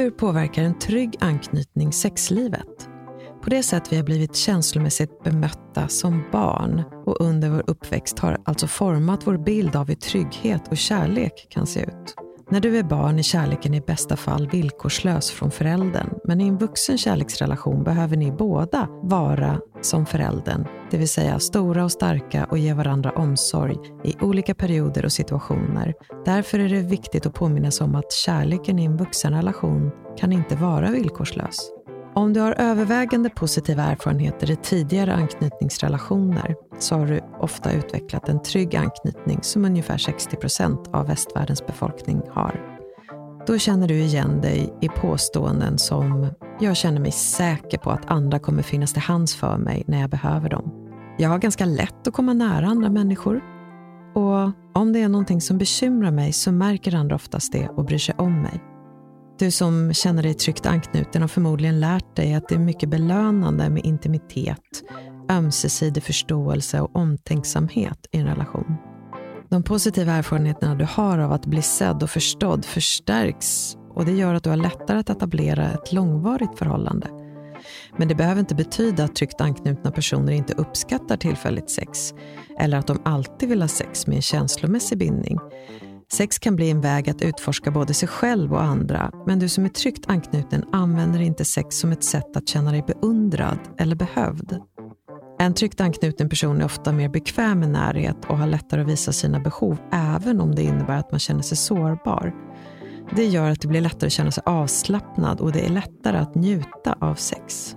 Hur 0.09 0.15
påverkar 0.15 0.63
en 0.63 0.79
trygg 0.79 1.17
anknytning 1.19 1.93
sexlivet? 1.93 2.89
På 3.41 3.49
det 3.49 3.63
sätt 3.63 3.91
vi 3.91 3.95
har 3.95 4.03
blivit 4.03 4.35
känslomässigt 4.35 5.23
bemötta 5.23 5.87
som 5.87 6.23
barn 6.31 6.83
och 7.05 7.21
under 7.21 7.49
vår 7.49 7.63
uppväxt 7.67 8.19
har 8.19 8.41
alltså 8.45 8.67
format 8.67 9.27
vår 9.27 9.37
bild 9.37 9.75
av 9.75 9.87
hur 9.87 9.95
trygghet 9.95 10.67
och 10.67 10.77
kärlek 10.77 11.47
kan 11.49 11.67
se 11.67 11.79
ut. 11.79 12.15
När 12.51 12.59
du 12.59 12.77
är 12.77 12.83
barn 12.83 13.19
är 13.19 13.23
kärleken 13.23 13.73
i 13.73 13.81
bästa 13.81 14.15
fall 14.15 14.49
villkorslös 14.49 15.31
från 15.31 15.51
föräldern, 15.51 16.09
men 16.23 16.41
i 16.41 16.47
en 16.47 16.57
vuxen 16.57 16.97
kärleksrelation 16.97 17.83
behöver 17.83 18.17
ni 18.17 18.31
båda 18.31 18.87
vara 19.03 19.59
som 19.81 20.05
föräldern, 20.05 20.65
det 20.91 20.97
vill 20.97 21.09
säga 21.09 21.39
stora 21.39 21.83
och 21.83 21.91
starka 21.91 22.45
och 22.45 22.57
ge 22.57 22.73
varandra 22.73 23.11
omsorg 23.11 23.77
i 24.03 24.15
olika 24.21 24.55
perioder 24.55 25.05
och 25.05 25.11
situationer. 25.11 25.93
Därför 26.25 26.59
är 26.59 26.69
det 26.69 26.81
viktigt 26.81 27.25
att 27.25 27.33
påminna 27.33 27.71
sig 27.71 27.85
om 27.85 27.95
att 27.95 28.11
kärleken 28.11 28.79
i 28.79 28.85
en 28.85 28.97
vuxenrelation 28.97 29.91
kan 30.17 30.31
inte 30.31 30.55
vara 30.55 30.91
villkorslös. 30.91 31.78
Om 32.13 32.33
du 32.33 32.39
har 32.39 32.51
övervägande 32.51 33.29
positiva 33.29 33.83
erfarenheter 33.83 34.51
i 34.51 34.55
tidigare 34.55 35.13
anknytningsrelationer 35.13 36.55
så 36.79 36.95
har 36.95 37.07
du 37.07 37.21
ofta 37.39 37.71
utvecklat 37.71 38.29
en 38.29 38.41
trygg 38.41 38.75
anknytning 38.75 39.39
som 39.41 39.65
ungefär 39.65 39.97
60 39.97 40.35
procent 40.35 40.89
av 40.93 41.07
västvärldens 41.07 41.65
befolkning 41.67 42.21
har. 42.29 42.79
Då 43.47 43.57
känner 43.57 43.87
du 43.87 43.95
igen 43.95 44.41
dig 44.41 44.73
i 44.81 44.89
påståenden 44.89 45.77
som 45.77 46.27
“jag 46.59 46.77
känner 46.77 46.99
mig 46.99 47.11
säker 47.11 47.77
på 47.77 47.91
att 47.91 48.11
andra 48.11 48.39
kommer 48.39 48.63
finnas 48.63 48.93
till 48.93 49.01
hands 49.01 49.35
för 49.35 49.57
mig 49.57 49.83
när 49.87 50.01
jag 50.01 50.09
behöver 50.09 50.49
dem”. 50.49 50.71
“Jag 51.17 51.29
har 51.29 51.37
ganska 51.37 51.65
lätt 51.65 52.07
att 52.07 52.13
komma 52.13 52.33
nära 52.33 52.67
andra 52.67 52.89
människor” 52.89 53.41
och 54.13 54.51
“om 54.73 54.93
det 54.93 55.01
är 55.01 55.09
någonting 55.09 55.41
som 55.41 55.57
bekymrar 55.57 56.11
mig 56.11 56.33
så 56.33 56.51
märker 56.51 56.95
andra 56.95 57.15
oftast 57.15 57.51
det 57.51 57.69
och 57.69 57.85
bryr 57.85 57.97
sig 57.97 58.15
om 58.17 58.41
mig”. 58.41 58.68
Du 59.39 59.51
som 59.51 59.93
känner 59.93 60.23
dig 60.23 60.33
tryggt 60.33 60.65
anknuten 60.65 61.21
har 61.21 61.29
förmodligen 61.29 61.79
lärt 61.79 62.15
dig 62.15 62.33
att 62.33 62.49
det 62.49 62.55
är 62.55 62.59
mycket 62.59 62.89
belönande 62.89 63.69
med 63.69 63.85
intimitet, 63.85 64.83
ömsesidig 65.31 66.03
förståelse 66.03 66.81
och 66.81 66.95
omtänksamhet 66.95 68.07
i 68.11 68.17
en 68.17 68.27
relation. 68.27 68.75
De 69.49 69.63
positiva 69.63 70.11
erfarenheterna 70.11 70.75
du 70.75 70.85
har 70.85 71.19
av 71.19 71.31
att 71.31 71.45
bli 71.45 71.61
sedd 71.61 72.03
och 72.03 72.09
förstådd 72.09 72.65
förstärks 72.65 73.77
och 73.95 74.05
det 74.05 74.11
gör 74.11 74.33
att 74.33 74.43
du 74.43 74.49
har 74.49 74.57
lättare 74.57 74.99
att 74.99 75.09
etablera 75.09 75.71
ett 75.71 75.93
långvarigt 75.93 76.57
förhållande. 76.57 77.07
Men 77.97 78.07
det 78.07 78.15
behöver 78.15 78.39
inte 78.39 78.55
betyda 78.55 79.03
att 79.03 79.15
tryggt 79.15 79.41
anknutna 79.41 79.91
personer 79.91 80.33
inte 80.33 80.53
uppskattar 80.53 81.17
tillfälligt 81.17 81.69
sex 81.69 82.13
eller 82.59 82.77
att 82.77 82.87
de 82.87 83.01
alltid 83.05 83.49
vill 83.49 83.61
ha 83.61 83.67
sex 83.67 84.07
med 84.07 84.15
en 84.15 84.21
känslomässig 84.21 84.97
bindning. 84.97 85.39
Sex 86.13 86.39
kan 86.39 86.55
bli 86.55 86.69
en 86.69 86.81
väg 86.81 87.09
att 87.09 87.21
utforska 87.21 87.71
både 87.71 87.93
sig 87.93 88.07
själv 88.07 88.53
och 88.53 88.63
andra, 88.63 89.11
men 89.25 89.39
du 89.39 89.49
som 89.49 89.65
är 89.65 89.69
tryggt 89.69 90.05
anknuten 90.07 90.65
använder 90.71 91.21
inte 91.21 91.45
sex 91.45 91.75
som 91.75 91.91
ett 91.91 92.03
sätt 92.03 92.37
att 92.37 92.47
känna 92.47 92.71
dig 92.71 92.83
beundrad 92.87 93.59
eller 93.77 93.95
behövd. 93.95 94.59
En 95.39 95.53
tryggt 95.53 95.81
anknuten 95.81 96.29
person 96.29 96.61
är 96.61 96.65
ofta 96.65 96.91
mer 96.91 97.09
bekväm 97.09 97.59
med 97.59 97.69
närhet 97.69 98.25
och 98.27 98.37
har 98.37 98.47
lättare 98.47 98.81
att 98.81 98.87
visa 98.87 99.11
sina 99.11 99.39
behov, 99.39 99.77
även 99.91 100.41
om 100.41 100.55
det 100.55 100.63
innebär 100.63 100.97
att 100.97 101.11
man 101.11 101.19
känner 101.19 101.41
sig 101.41 101.57
sårbar. 101.57 102.33
Det 103.15 103.25
gör 103.25 103.49
att 103.49 103.61
det 103.61 103.67
blir 103.67 103.81
lättare 103.81 104.07
att 104.07 104.13
känna 104.13 104.31
sig 104.31 104.43
avslappnad 104.45 105.39
och 105.39 105.51
det 105.51 105.65
är 105.65 105.69
lättare 105.69 106.17
att 106.17 106.35
njuta 106.35 106.95
av 106.99 107.15
sex. 107.15 107.75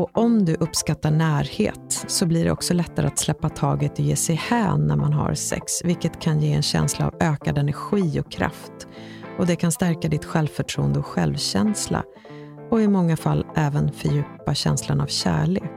Och 0.00 0.18
om 0.18 0.44
du 0.44 0.54
uppskattar 0.54 1.10
närhet 1.10 2.04
så 2.06 2.26
blir 2.26 2.44
det 2.44 2.50
också 2.50 2.74
lättare 2.74 3.06
att 3.06 3.18
släppa 3.18 3.48
taget 3.48 3.92
och 3.92 4.04
ge 4.04 4.16
sig 4.16 4.34
hän 4.36 4.86
när 4.86 4.96
man 4.96 5.12
har 5.12 5.34
sex, 5.34 5.72
vilket 5.84 6.20
kan 6.20 6.40
ge 6.40 6.52
en 6.52 6.62
känsla 6.62 7.06
av 7.06 7.14
ökad 7.20 7.58
energi 7.58 8.20
och 8.20 8.32
kraft. 8.32 8.72
Och 9.38 9.46
det 9.46 9.56
kan 9.56 9.72
stärka 9.72 10.08
ditt 10.08 10.24
självförtroende 10.24 10.98
och 10.98 11.06
självkänsla 11.06 12.04
och 12.70 12.80
i 12.80 12.88
många 12.88 13.16
fall 13.16 13.46
även 13.56 13.92
fördjupa 13.92 14.54
känslan 14.54 15.00
av 15.00 15.06
kärlek. 15.06 15.70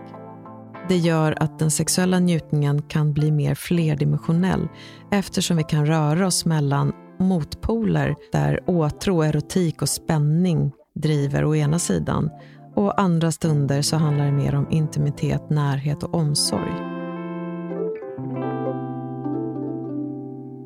Det 0.90 0.98
gör 0.98 1.44
att 1.44 1.60
den 1.60 1.72
sexuella 1.72 2.20
njutningen 2.20 2.82
kan 2.82 3.14
bli 3.14 3.32
mer 3.32 3.56
flerdimensionell 3.56 4.68
eftersom 5.12 5.58
vi 5.58 5.64
kan 5.64 5.86
röra 5.86 6.28
oss 6.28 6.46
mellan 6.46 6.94
motpoler 7.20 8.16
där 8.32 8.60
åtrå, 8.68 9.24
erotik 9.24 9.82
och 9.82 9.90
spänning 9.90 10.72
driver 10.96 11.46
å 11.46 11.56
ena 11.56 11.80
sidan 11.80 12.30
och 12.76 13.02
andra 13.02 13.32
stunder 13.32 13.82
så 13.82 13.98
handlar 13.98 14.26
det 14.26 14.32
mer 14.32 14.56
om 14.56 14.72
intimitet, 14.72 15.50
närhet 15.50 16.04
och 16.04 16.14
omsorg. 16.14 16.94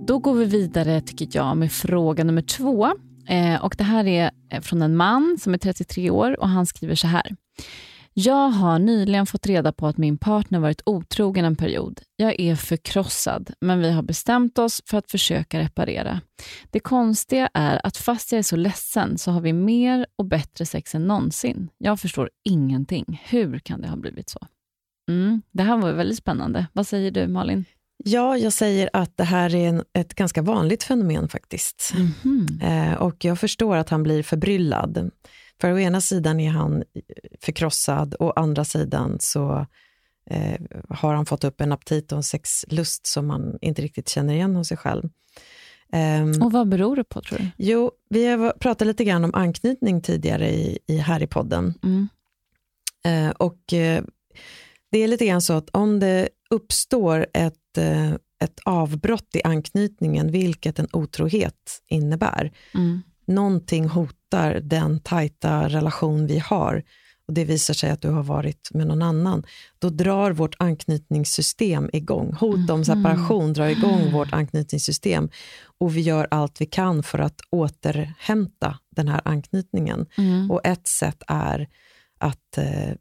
Då 0.08 0.20
går 0.20 0.34
vi 0.34 0.46
vidare 0.46 1.02
tycker 1.02 1.40
jag 1.40 1.58
med 1.58 1.72
fråga 1.72 2.24
nummer 2.24 2.42
två. 2.42 2.86
Eh, 3.28 3.64
och 3.64 3.76
Det 3.78 3.84
här 3.84 4.08
är 4.08 4.32
från 4.62 4.82
en 4.82 4.96
man 4.96 5.38
som 5.42 5.54
är 5.54 5.58
33 5.58 6.10
år 6.10 6.40
och 6.40 6.50
han 6.50 6.66
skriver 6.66 6.96
så 6.96 7.08
här. 7.08 7.36
Jag 8.20 8.50
har 8.50 8.80
nyligen 8.80 9.26
fått 9.26 9.46
reda 9.46 9.72
på 9.72 9.88
att 9.88 9.98
min 9.98 10.18
partner 10.18 10.60
varit 10.60 10.82
otrogen 10.86 11.46
en 11.46 11.56
period. 11.56 12.02
Jag 12.16 12.40
är 12.40 12.56
förkrossad, 12.56 13.52
men 13.62 13.80
vi 13.80 13.92
har 13.92 14.04
bestämt 14.04 14.60
oss 14.60 14.82
för 14.86 14.98
att 14.98 15.12
försöka 15.12 15.60
reparera. 15.60 16.22
Det 16.72 16.80
konstiga 16.80 17.50
är 17.54 17.82
att 17.84 17.98
fast 17.98 18.32
jag 18.32 18.40
är 18.40 18.44
så 18.44 18.56
ledsen 18.56 19.18
så 19.18 19.32
har 19.32 19.42
vi 19.42 19.54
mer 19.54 20.06
och 20.16 20.26
bättre 20.26 20.66
sex 20.66 20.96
än 20.96 21.08
någonsin. 21.08 21.70
Jag 21.78 22.00
förstår 22.00 22.30
ingenting. 22.50 23.22
Hur 23.26 23.60
kan 23.60 23.82
det 23.82 23.88
ha 23.88 23.98
blivit 23.98 24.30
så? 24.30 24.40
Mm, 25.12 25.42
det 25.52 25.64
här 25.64 25.78
var 25.78 25.92
väldigt 25.92 26.18
spännande. 26.18 26.68
Vad 26.74 26.88
säger 26.88 27.12
du, 27.12 27.28
Malin? 27.28 27.66
Ja, 28.04 28.38
jag 28.38 28.54
säger 28.54 28.90
att 28.94 29.18
det 29.18 29.24
här 29.24 29.56
är 29.56 29.70
en, 29.70 29.84
ett 29.94 30.14
ganska 30.14 30.42
vanligt 30.42 30.84
fenomen 30.84 31.28
faktiskt. 31.28 31.94
Mm 31.96 32.08
-hmm. 32.08 32.92
eh, 32.92 32.94
och 32.94 33.26
jag 33.26 33.40
förstår 33.40 33.76
att 33.76 33.90
han 33.90 34.04
blir 34.04 34.24
förbryllad. 34.24 35.12
För 35.62 35.74
å 35.74 35.80
ena 35.80 36.02
sidan 36.02 36.40
är 36.40 36.50
han 36.50 36.84
förkrossad 37.42 38.14
och 38.14 38.28
å 38.28 38.34
andra 38.36 38.66
sidan 38.66 39.18
så 39.20 39.66
eh, 40.30 40.62
har 40.90 41.14
han 41.14 41.26
fått 41.26 41.44
upp 41.44 41.62
en 41.62 41.72
aptit 41.72 42.12
och 42.12 42.18
en 42.18 42.24
sexlust 42.24 43.08
som 43.08 43.28
man 43.28 43.58
inte 43.62 43.82
riktigt 43.82 44.10
känner 44.10 44.34
igen 44.34 44.56
hos 44.56 44.68
sig 44.68 44.78
själv. 44.78 45.10
Um, 45.94 46.42
och 46.42 46.52
vad 46.52 46.68
beror 46.68 46.96
det 46.96 47.04
på 47.04 47.22
tror 47.22 47.38
du? 47.40 47.50
Jo, 47.58 47.92
vi 48.10 48.26
har 48.26 48.52
pratat 48.60 48.88
lite 48.88 49.04
grann 49.04 49.24
om 49.24 49.34
anknytning 49.34 50.02
tidigare 50.02 50.50
i, 50.50 50.80
i 50.88 50.98
här 50.98 51.24
i 51.24 51.28
podden. 51.28 51.74
Mm. 51.84 52.08
Uh, 53.08 53.32
och 53.32 53.74
uh, 53.74 54.02
det 54.92 54.98
är 54.98 55.08
lite 55.08 55.26
grann 55.26 55.42
så 55.42 55.54
att 55.54 55.70
om 55.70 56.00
det 56.00 56.30
uppstår 56.50 57.28
ett, 57.34 57.78
uh, 57.78 58.14
ett 58.40 58.60
avbrott 58.66 59.36
i 59.36 59.44
anknytningen, 59.44 60.32
vilket 60.32 60.80
en 60.80 60.88
otrohet 60.92 61.82
innebär, 61.88 62.52
mm 62.74 63.02
någonting 63.28 63.88
hotar 64.28 64.60
den 64.64 65.00
tajta 65.00 65.70
relation 65.70 66.28
vi 66.28 66.40
har 66.40 66.84
och 67.28 67.34
det 67.34 67.46
visar 67.46 67.74
sig 67.74 67.90
att 67.90 68.02
du 68.02 68.10
har 68.10 68.24
varit 68.24 68.70
med 68.74 68.88
någon 68.88 69.02
annan, 69.02 69.44
då 69.80 69.90
drar 69.90 70.32
vårt 70.32 70.56
anknytningssystem 70.60 71.90
igång. 71.94 72.34
Hot 72.40 72.70
om 72.70 72.80
mhm. 72.80 72.86
separation 72.86 73.54
drar 73.54 73.68
igång 73.68 74.12
vårt 74.12 74.34
anknytningssystem 74.34 75.30
och 75.80 75.98
vi 75.98 76.02
gör 76.02 76.28
allt 76.32 76.62
vi 76.62 76.66
kan 76.66 77.04
för 77.04 77.20
att 77.20 77.42
återhämta 77.50 78.78
den 78.96 79.08
här 79.08 79.22
anknytningen. 79.26 80.06
Mm. 80.18 80.52
Och 80.52 80.62
ett 80.64 80.88
sätt 80.88 81.24
är 81.28 81.68
att 82.18 82.58
eh, 82.58 82.92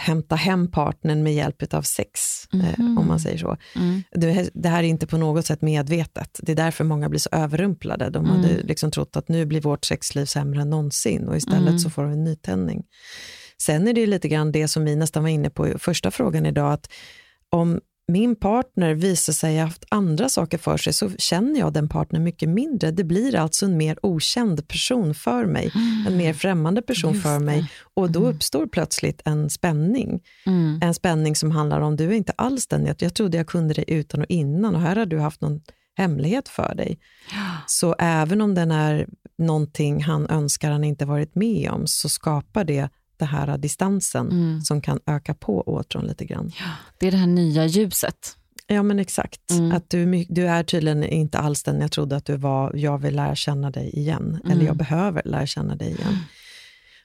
hämta 0.00 0.36
hem 0.36 0.70
partnern 0.70 1.22
med 1.22 1.34
hjälp 1.34 1.74
av 1.74 1.82
sex, 1.82 2.20
mm 2.52 2.66
eh, 2.66 2.74
om 2.78 2.94
man 2.94 3.06
mhm. 3.06 3.18
säger 3.18 3.38
så. 3.38 3.56
Mm. 3.76 4.02
Det, 4.12 4.50
det, 4.54 4.68
här 4.68 4.78
är 4.82 4.86
inte 4.86 5.06
på 5.06 5.18
något 5.18 5.46
sätt 5.46 5.62
medvetet. 5.62 6.40
Det 6.42 6.52
är 6.52 6.56
därför 6.56 6.84
många 6.84 7.08
blir 7.08 7.20
så 7.20 7.28
överrumplade. 7.32 8.10
De 8.10 8.24
hade 8.24 8.48
mm. 8.48 8.66
liksom 8.66 8.90
trott 8.90 9.16
att 9.16 9.28
nu 9.28 9.46
blir 9.46 9.60
vårt 9.60 9.84
sexliv 9.84 10.24
sämre 10.24 10.60
än 10.60 10.70
någonsin 10.70 11.28
och 11.28 11.36
istället 11.36 11.68
mm. 11.68 11.78
så 11.78 11.90
får 11.90 12.02
de 12.02 12.12
en 12.12 12.24
nytändning. 12.24 12.82
Sen 13.62 13.88
är 13.88 13.92
det 13.92 14.06
lite 14.06 14.28
grann 14.28 14.52
det 14.52 14.68
som 14.68 14.84
vi 14.84 14.96
nästan 14.96 15.22
var 15.22 15.30
inne 15.30 15.50
på 15.50 15.68
i 15.68 15.78
första 15.78 16.10
frågan 16.10 16.46
idag, 16.46 16.72
att 16.72 16.88
om 17.50 17.80
min 18.10 18.36
partner 18.36 18.94
visar 18.94 19.32
sig 19.32 19.58
ha 19.58 19.64
haft 19.64 19.84
andra 19.88 20.28
saker 20.28 20.58
för 20.58 20.76
sig 20.76 20.92
så 20.92 21.10
känner 21.10 21.60
jag 21.60 21.72
den 21.72 21.88
partnern 21.88 22.22
mycket 22.22 22.48
mindre. 22.48 22.90
Det 22.90 23.04
blir 23.04 23.34
alltså 23.34 23.66
en 23.66 23.76
mer 23.76 23.98
okänd 24.02 24.68
person 24.68 25.14
för 25.14 25.46
mig, 25.46 25.72
mm. 25.74 26.06
en 26.06 26.16
mer 26.16 26.32
främmande 26.32 26.82
person 26.82 27.12
Just 27.12 27.22
för 27.22 27.38
mig 27.38 27.70
och 27.94 28.10
då 28.10 28.20
mm. 28.20 28.34
uppstår 28.34 28.66
plötsligt 28.66 29.22
en 29.24 29.50
spänning. 29.50 30.20
Mm. 30.46 30.80
En 30.82 30.94
spänning 30.94 31.36
som 31.36 31.50
handlar 31.50 31.80
om, 31.80 31.96
du 31.96 32.04
är 32.04 32.12
inte 32.12 32.32
alls 32.36 32.66
den 32.66 32.86
jag, 32.86 32.96
jag 32.98 33.14
trodde 33.14 33.36
jag 33.36 33.46
kunde 33.46 33.74
dig 33.74 33.84
utan 33.88 34.20
och 34.20 34.26
innan 34.28 34.74
och 34.74 34.80
här 34.80 34.96
har 34.96 35.06
du 35.06 35.18
haft 35.18 35.40
någon 35.40 35.60
hemlighet 35.96 36.48
för 36.48 36.74
dig. 36.74 36.98
Ja. 37.32 37.56
Så 37.66 37.94
även 37.98 38.40
om 38.40 38.54
den 38.54 38.70
är 38.70 39.06
någonting 39.38 40.02
han 40.02 40.26
önskar 40.30 40.70
han 40.70 40.84
inte 40.84 41.04
varit 41.04 41.34
med 41.34 41.70
om 41.70 41.86
så 41.86 42.08
skapar 42.08 42.64
det 42.64 42.88
den 43.20 43.28
här 43.28 43.58
distansen 43.58 44.30
mm. 44.30 44.60
som 44.60 44.80
kan 44.80 45.00
öka 45.06 45.34
på 45.34 45.60
åtrån 45.60 46.06
lite 46.06 46.24
grann. 46.24 46.52
Ja, 46.58 46.70
det 46.98 47.06
är 47.06 47.10
det 47.10 47.16
här 47.16 47.26
nya 47.26 47.66
ljuset. 47.66 48.36
Ja 48.66 48.82
men 48.82 48.98
exakt. 48.98 49.50
Mm. 49.50 49.72
Att 49.72 49.90
du, 49.90 50.24
du 50.28 50.46
är 50.46 50.62
tydligen 50.62 51.04
inte 51.04 51.38
alls 51.38 51.62
den 51.62 51.80
jag 51.80 51.92
trodde 51.92 52.16
att 52.16 52.24
du 52.24 52.36
var. 52.36 52.72
Jag 52.74 52.98
vill 52.98 53.16
lära 53.16 53.34
känna 53.34 53.70
dig 53.70 53.98
igen. 53.98 54.40
Mm. 54.44 54.50
Eller 54.50 54.66
jag 54.66 54.76
behöver 54.76 55.22
lära 55.24 55.46
känna 55.46 55.76
dig 55.76 55.88
igen. 55.88 56.18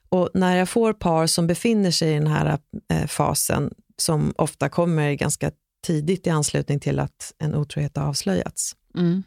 Och 0.08 0.30
när 0.34 0.56
jag 0.56 0.68
får 0.68 0.92
par 0.92 1.26
som 1.26 1.46
befinner 1.46 1.90
sig 1.90 2.10
i 2.10 2.14
den 2.14 2.26
här 2.26 2.58
eh, 2.92 3.06
fasen, 3.06 3.70
som 3.96 4.34
ofta 4.38 4.68
kommer 4.68 5.12
ganska 5.12 5.50
tidigt 5.86 6.26
i 6.26 6.30
anslutning 6.30 6.80
till 6.80 6.98
att 6.98 7.32
en 7.38 7.54
otrohet 7.54 7.96
har 7.96 8.04
avslöjats, 8.04 8.76
mm. 8.98 9.22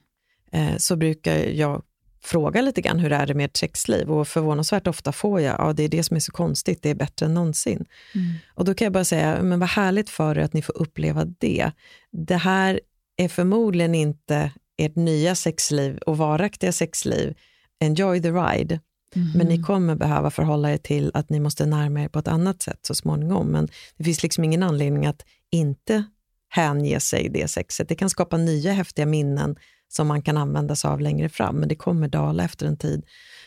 eh, 0.52 0.78
så 0.78 0.96
brukar 0.96 1.36
jag 1.36 1.84
fråga 2.22 2.62
lite 2.62 2.82
grann 2.82 3.00
hur 3.00 3.12
är 3.12 3.26
det 3.26 3.34
med 3.34 3.46
ert 3.46 3.58
sexliv 3.58 4.12
och 4.12 4.28
förvånansvärt 4.28 4.88
ofta 4.88 5.12
får 5.12 5.42
jag, 5.42 5.56
ja 5.60 5.74
det 5.74 5.84
är 5.84 5.90
det 5.90 6.04
som 6.04 6.16
är 6.16 6.20
så 6.20 6.32
konstigt, 6.32 6.84
det 6.84 6.90
är 6.90 6.96
bättre 6.96 7.26
än 7.26 7.34
någonsin. 7.34 7.86
Mm. 8.16 8.34
Och 8.56 8.66
då 8.66 8.74
kan 8.74 8.86
jag 8.86 8.94
bara 8.94 9.04
säga, 9.04 9.44
men 9.44 9.60
vad 9.60 9.70
härligt 9.70 10.10
för 10.10 10.38
er 10.38 10.42
att 10.42 10.54
ni 10.54 10.62
får 10.62 10.78
uppleva 10.78 11.26
det. 11.26 11.72
Det 12.12 12.36
här 12.36 12.80
är 13.18 13.28
förmodligen 13.28 13.96
inte 13.96 14.52
ert 14.78 14.96
nya 14.96 15.36
sexliv 15.36 15.98
och 15.98 16.18
varaktiga 16.18 16.72
sexliv. 16.72 17.36
Enjoy 17.80 18.22
the 18.22 18.32
ride. 18.32 18.80
Mm. 19.16 19.32
Men 19.36 19.48
ni 19.48 19.64
kommer 19.64 19.96
behöva 19.96 20.32
förhålla 20.32 20.72
er 20.72 20.78
till 20.78 21.12
att 21.14 21.30
ni 21.30 21.40
måste 21.40 21.66
närma 21.66 22.02
er 22.02 22.08
på 22.08 22.20
ett 22.20 22.28
annat 22.28 22.62
sätt 22.62 22.80
så 22.82 22.96
småningom. 22.96 23.48
Men 23.48 23.68
det 23.98 24.04
finns 24.04 24.24
liksom 24.24 24.44
ingen 24.44 24.64
anledning 24.64 25.06
att 25.06 25.26
inte 25.52 26.04
hänge 26.50 27.00
sig 27.00 27.30
det 27.30 27.48
sexet. 27.48 27.90
Det 27.90 27.96
kan 27.96 28.10
skapa 28.10 28.38
nya 28.38 28.72
häftiga 28.72 29.06
minnen 29.06 29.56
som 29.90 30.08
man 30.08 30.22
kan 30.22 30.38
använda 30.38 30.76
sig 30.76 30.90
av 30.90 31.02
längre 31.02 31.30
fram, 31.30 31.56
men 31.56 31.70
det 31.70 31.76
kommer 31.76 32.08
dala 32.08 32.44
efter 32.44 32.66
en 32.66 32.78
tid 32.78 33.06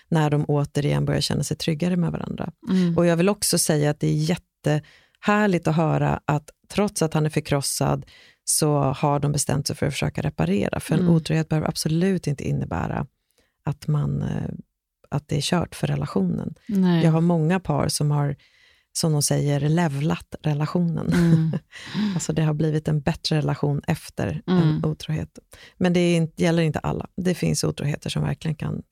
när 0.09 0.31
de 0.31 0.45
återigen 0.45 1.05
börjar 1.05 1.21
känna 1.21 1.43
sig 1.43 1.57
tryggare 1.57 1.97
med 1.97 2.13
varandra. 2.13 2.53
Mm. 2.71 2.99
Och 2.99 3.07
jag 3.07 3.17
vill 3.17 3.29
också 3.29 3.59
säga 3.59 3.91
att 3.91 4.01
det 4.01 4.07
är 4.07 4.15
jättehärligt 4.15 5.69
att 5.69 5.77
höra 5.77 6.21
att 6.25 6.51
trots 6.69 7.03
att 7.03 7.15
han 7.15 7.27
är 7.27 7.31
förkrossad 7.31 8.07
så 8.45 8.79
har 8.79 9.21
de 9.21 9.33
bestämt 9.33 9.67
sig 9.67 9.77
för 9.77 9.87
att 9.87 9.93
försöka 9.93 10.23
reparera. 10.23 10.81
För 10.81 10.95
en 10.95 11.01
mm. 11.01 11.15
otrohet 11.15 11.49
behöver 11.49 11.69
absolut 11.69 12.27
inte 12.27 12.49
innebära 12.49 13.07
att, 13.65 13.87
man, 13.87 14.23
eh, 14.23 14.51
att 15.11 15.29
det 15.29 15.37
är 15.37 15.41
kört 15.41 15.75
för 15.75 15.87
relationen. 15.87 16.55
Nej. 16.69 17.05
Jag 17.05 17.13
har 17.13 17.21
många 17.21 17.61
par 17.61 17.89
som 17.89 18.11
har 18.11 18.37
som 18.93 19.13
de 19.13 19.23
säger, 19.23 19.61
levlat 19.61 20.35
relationen. 20.43 21.13
Mm. 21.13 21.53
alltså 22.15 22.33
det 22.33 22.43
har 22.43 22.55
blivit 22.55 22.89
en 22.89 23.01
bättre 23.01 23.37
relation 23.37 23.81
efter 23.87 24.43
mm. 24.47 24.63
en 24.63 24.85
otrohet. 24.85 25.39
Men 25.77 25.93
det 25.93 26.15
inte, 26.15 26.43
gäller 26.43 26.63
inte 26.63 26.79
alla. 26.79 27.07
Det 27.17 27.35
finns 27.35 27.65
otroheter 27.65 28.11
som 28.11 28.23
verkligen 28.23 28.55
kan 28.55 28.83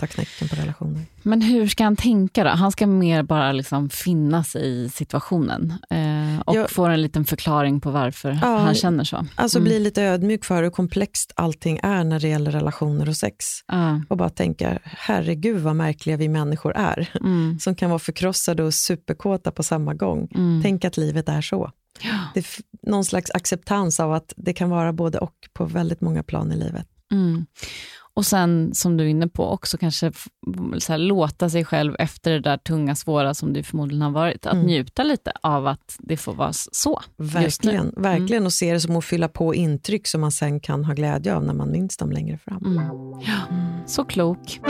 ta 0.00 0.06
knäcken 0.06 0.48
på 0.48 0.56
relationen. 0.56 1.06
Men 1.22 1.42
hur 1.42 1.68
ska 1.68 1.84
han 1.84 1.96
tänka 1.96 2.44
då? 2.44 2.50
Han 2.50 2.72
ska 2.72 2.86
mer 2.86 3.22
bara 3.22 3.52
liksom 3.52 3.90
finnas 3.90 4.56
i 4.56 4.88
situationen. 4.92 5.72
Eh, 5.90 6.40
och 6.46 6.56
Jag- 6.56 6.70
får 6.70 6.90
en 6.90 7.02
liten 7.02 7.24
förklaring 7.24 7.80
på 7.80 7.90
varför 7.90 8.38
Ja, 8.42 8.58
han 8.58 8.74
känner 8.74 9.04
så. 9.04 9.26
Alltså 9.34 9.58
Mm. 9.58 9.68
bli 9.68 9.78
lite 9.80 10.02
ödmjuk 10.02 10.44
för 10.44 10.62
hur 10.62 10.70
komplext 10.70 11.32
allting 11.36 11.80
är 11.82 12.04
när 12.04 12.20
det 12.20 12.28
gäller 12.28 12.50
relationer 12.50 13.08
och 13.08 13.16
sex. 13.16 13.44
Ja. 13.68 14.00
Och 14.08 14.16
bara 14.16 14.30
tänka, 14.30 14.78
herregud 14.84 15.60
vad 15.62 15.76
märkliga 15.76 16.16
vi 16.16 16.28
människor 16.28 16.72
är. 16.76 17.08
Mm. 17.20 17.58
Som 17.60 17.74
kan 17.74 17.90
vara 17.90 17.98
förkrossade 17.98 18.62
och 18.62 18.74
superkåta 18.74 19.50
på 19.50 19.62
samma 19.62 19.94
gång. 19.94 20.28
Mm. 20.34 20.60
Tänk 20.62 20.84
att 20.84 20.96
livet 20.96 21.28
är 21.28 21.40
så. 21.40 21.70
Ja. 22.02 22.18
Det 22.34 22.40
är 22.40 22.46
någon 22.90 23.04
slags 23.04 23.30
acceptans 23.30 24.00
av 24.00 24.12
att 24.12 24.32
det 24.36 24.52
kan 24.52 24.70
vara 24.70 24.92
både 24.92 25.18
och 25.18 25.34
på 25.52 25.64
väldigt 25.64 26.00
många 26.00 26.22
plan 26.22 26.52
i 26.52 26.56
livet. 26.56 26.86
Mm. 27.12 27.46
Och 28.14 28.26
sen, 28.26 28.74
som 28.74 28.96
du 28.96 29.04
är 29.04 29.08
inne 29.08 29.28
på, 29.28 29.46
också 29.48 29.78
kanske 29.78 30.12
så 30.78 30.92
här, 30.92 30.98
låta 30.98 31.50
sig 31.50 31.64
själv 31.64 31.94
efter 31.98 32.30
det 32.32 32.40
där 32.40 32.56
tunga, 32.56 32.94
svåra 32.94 33.34
som 33.34 33.52
du 33.52 33.62
förmodligen 33.62 34.02
har 34.02 34.10
varit, 34.10 34.46
att 34.46 34.52
Mm. 34.54 34.66
njuta 34.66 35.02
lite 35.02 35.32
av 35.42 35.66
att 35.66 35.96
det 35.98 36.16
får 36.16 36.34
vara 36.34 36.52
så. 36.52 37.00
nu. 37.16 37.24
Mm. 37.24 37.32
Verkligen, 37.32 37.92
verkligen 37.96 38.46
och 38.46 38.52
se 38.52 38.72
det 38.72 38.80
som 38.80 38.96
att 38.96 39.04
fylla 39.04 39.28
på 39.28 39.54
intryck 39.54 40.06
som 40.06 40.20
man 40.20 40.32
sen 40.32 40.60
kan 40.60 40.84
ha 40.84 40.94
glädje 40.94 41.34
av 41.34 41.44
när 41.44 41.54
man 41.54 41.70
minns 41.70 41.96
dem 41.96 42.12
längre 42.12 42.38
fram. 42.38 42.64
Mm. 42.66 42.84
Ja, 43.20 43.56
så 43.86 44.04
klok. 44.04 44.60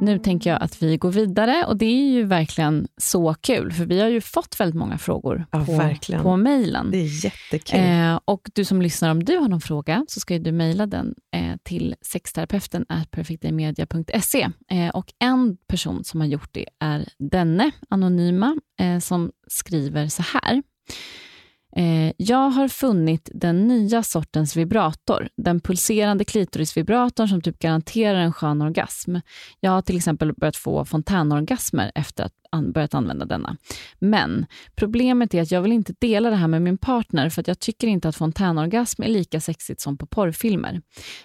Nu 0.00 0.18
tänker 0.18 0.50
jag 0.50 0.62
att 0.62 0.82
vi 0.82 0.96
går 0.96 1.10
vidare 1.10 1.64
och 1.66 1.76
det 1.76 1.86
är 1.86 2.10
ju 2.12 2.24
verkligen 2.24 2.88
så 2.96 3.34
kul, 3.34 3.72
för 3.72 3.84
vi 3.84 4.00
har 4.00 4.08
ju 4.08 4.20
fått 4.20 4.60
väldigt 4.60 4.76
många 4.76 4.98
frågor 4.98 5.46
Ja, 5.50 5.64
på, 5.64 5.76
verkligen. 5.76 6.22
på 6.22 6.36
mejlen. 6.36 6.90
Det 6.90 6.98
är 6.98 7.24
jättekul. 7.24 7.80
Eh, 7.80 8.20
och 8.24 8.50
du 8.54 8.64
som 8.64 8.82
lyssnar, 8.82 9.10
om 9.10 9.24
du 9.24 9.36
har 9.36 9.48
någon 9.48 9.60
fråga 9.60 10.04
så 10.08 10.20
ska 10.20 10.38
du 10.38 10.52
mejla 10.52 10.86
den 10.86 11.14
eh, 11.36 11.56
till 11.62 11.94
sexterapeuten 12.02 12.86
perfectdaymedia.se. 13.10 14.48
Eh, 14.70 14.88
och 14.88 15.12
en 15.18 15.56
person 15.68 16.04
som 16.04 16.20
har 16.20 16.26
gjort 16.28 16.48
det 16.52 16.66
är 16.80 17.08
denne, 17.18 17.70
anonyma, 17.88 18.56
eh, 18.80 18.98
som 18.98 19.30
skriver 19.46 20.08
så 20.08 20.22
här. 20.22 20.62
Eh, 21.78 22.12
jag 22.16 22.50
har 22.50 22.68
funnit 22.68 23.30
den 23.34 23.68
nya 23.68 24.02
sortens 24.02 24.56
vibrator, 24.56 25.28
den 25.36 25.60
pulserande 25.60 26.24
klitorisvibratorn 26.24 27.28
som 27.28 27.40
typ 27.42 27.58
garanterar 27.58 28.18
en 28.18 28.32
skön 28.32 28.62
orgasm. 28.62 29.16
Jag 29.60 29.70
har 29.70 29.82
till 29.82 29.96
exempel 29.96 30.32
börjat 30.32 30.56
få 30.56 30.84
fontänorgasmer 30.84 31.92
efter 31.94 32.24
att 32.24 32.32
an- 32.50 32.72
börjat 32.72 32.94
använda 32.94 33.24
denna. 33.24 33.56
Men 33.98 34.46
problemet 34.76 35.34
är 35.34 35.42
att 35.42 35.50
jag 35.50 35.62
vill 35.62 35.72
inte 35.72 35.94
dela 35.98 36.30
det 36.30 36.36
här 36.36 36.48
med 36.48 36.62
min 36.62 36.78
partner 36.78 37.30
för 37.30 37.40
att 37.40 37.48
jag 37.48 37.58
tycker 37.58 37.86
inte 37.88 38.08
att 38.08 38.16
fontänorgasm 38.16 39.02
är 39.02 39.08
lika 39.08 39.40
sexigt 39.40 39.80
som 39.80 39.98
på 39.98 40.06
porrfilmer. 40.06 40.80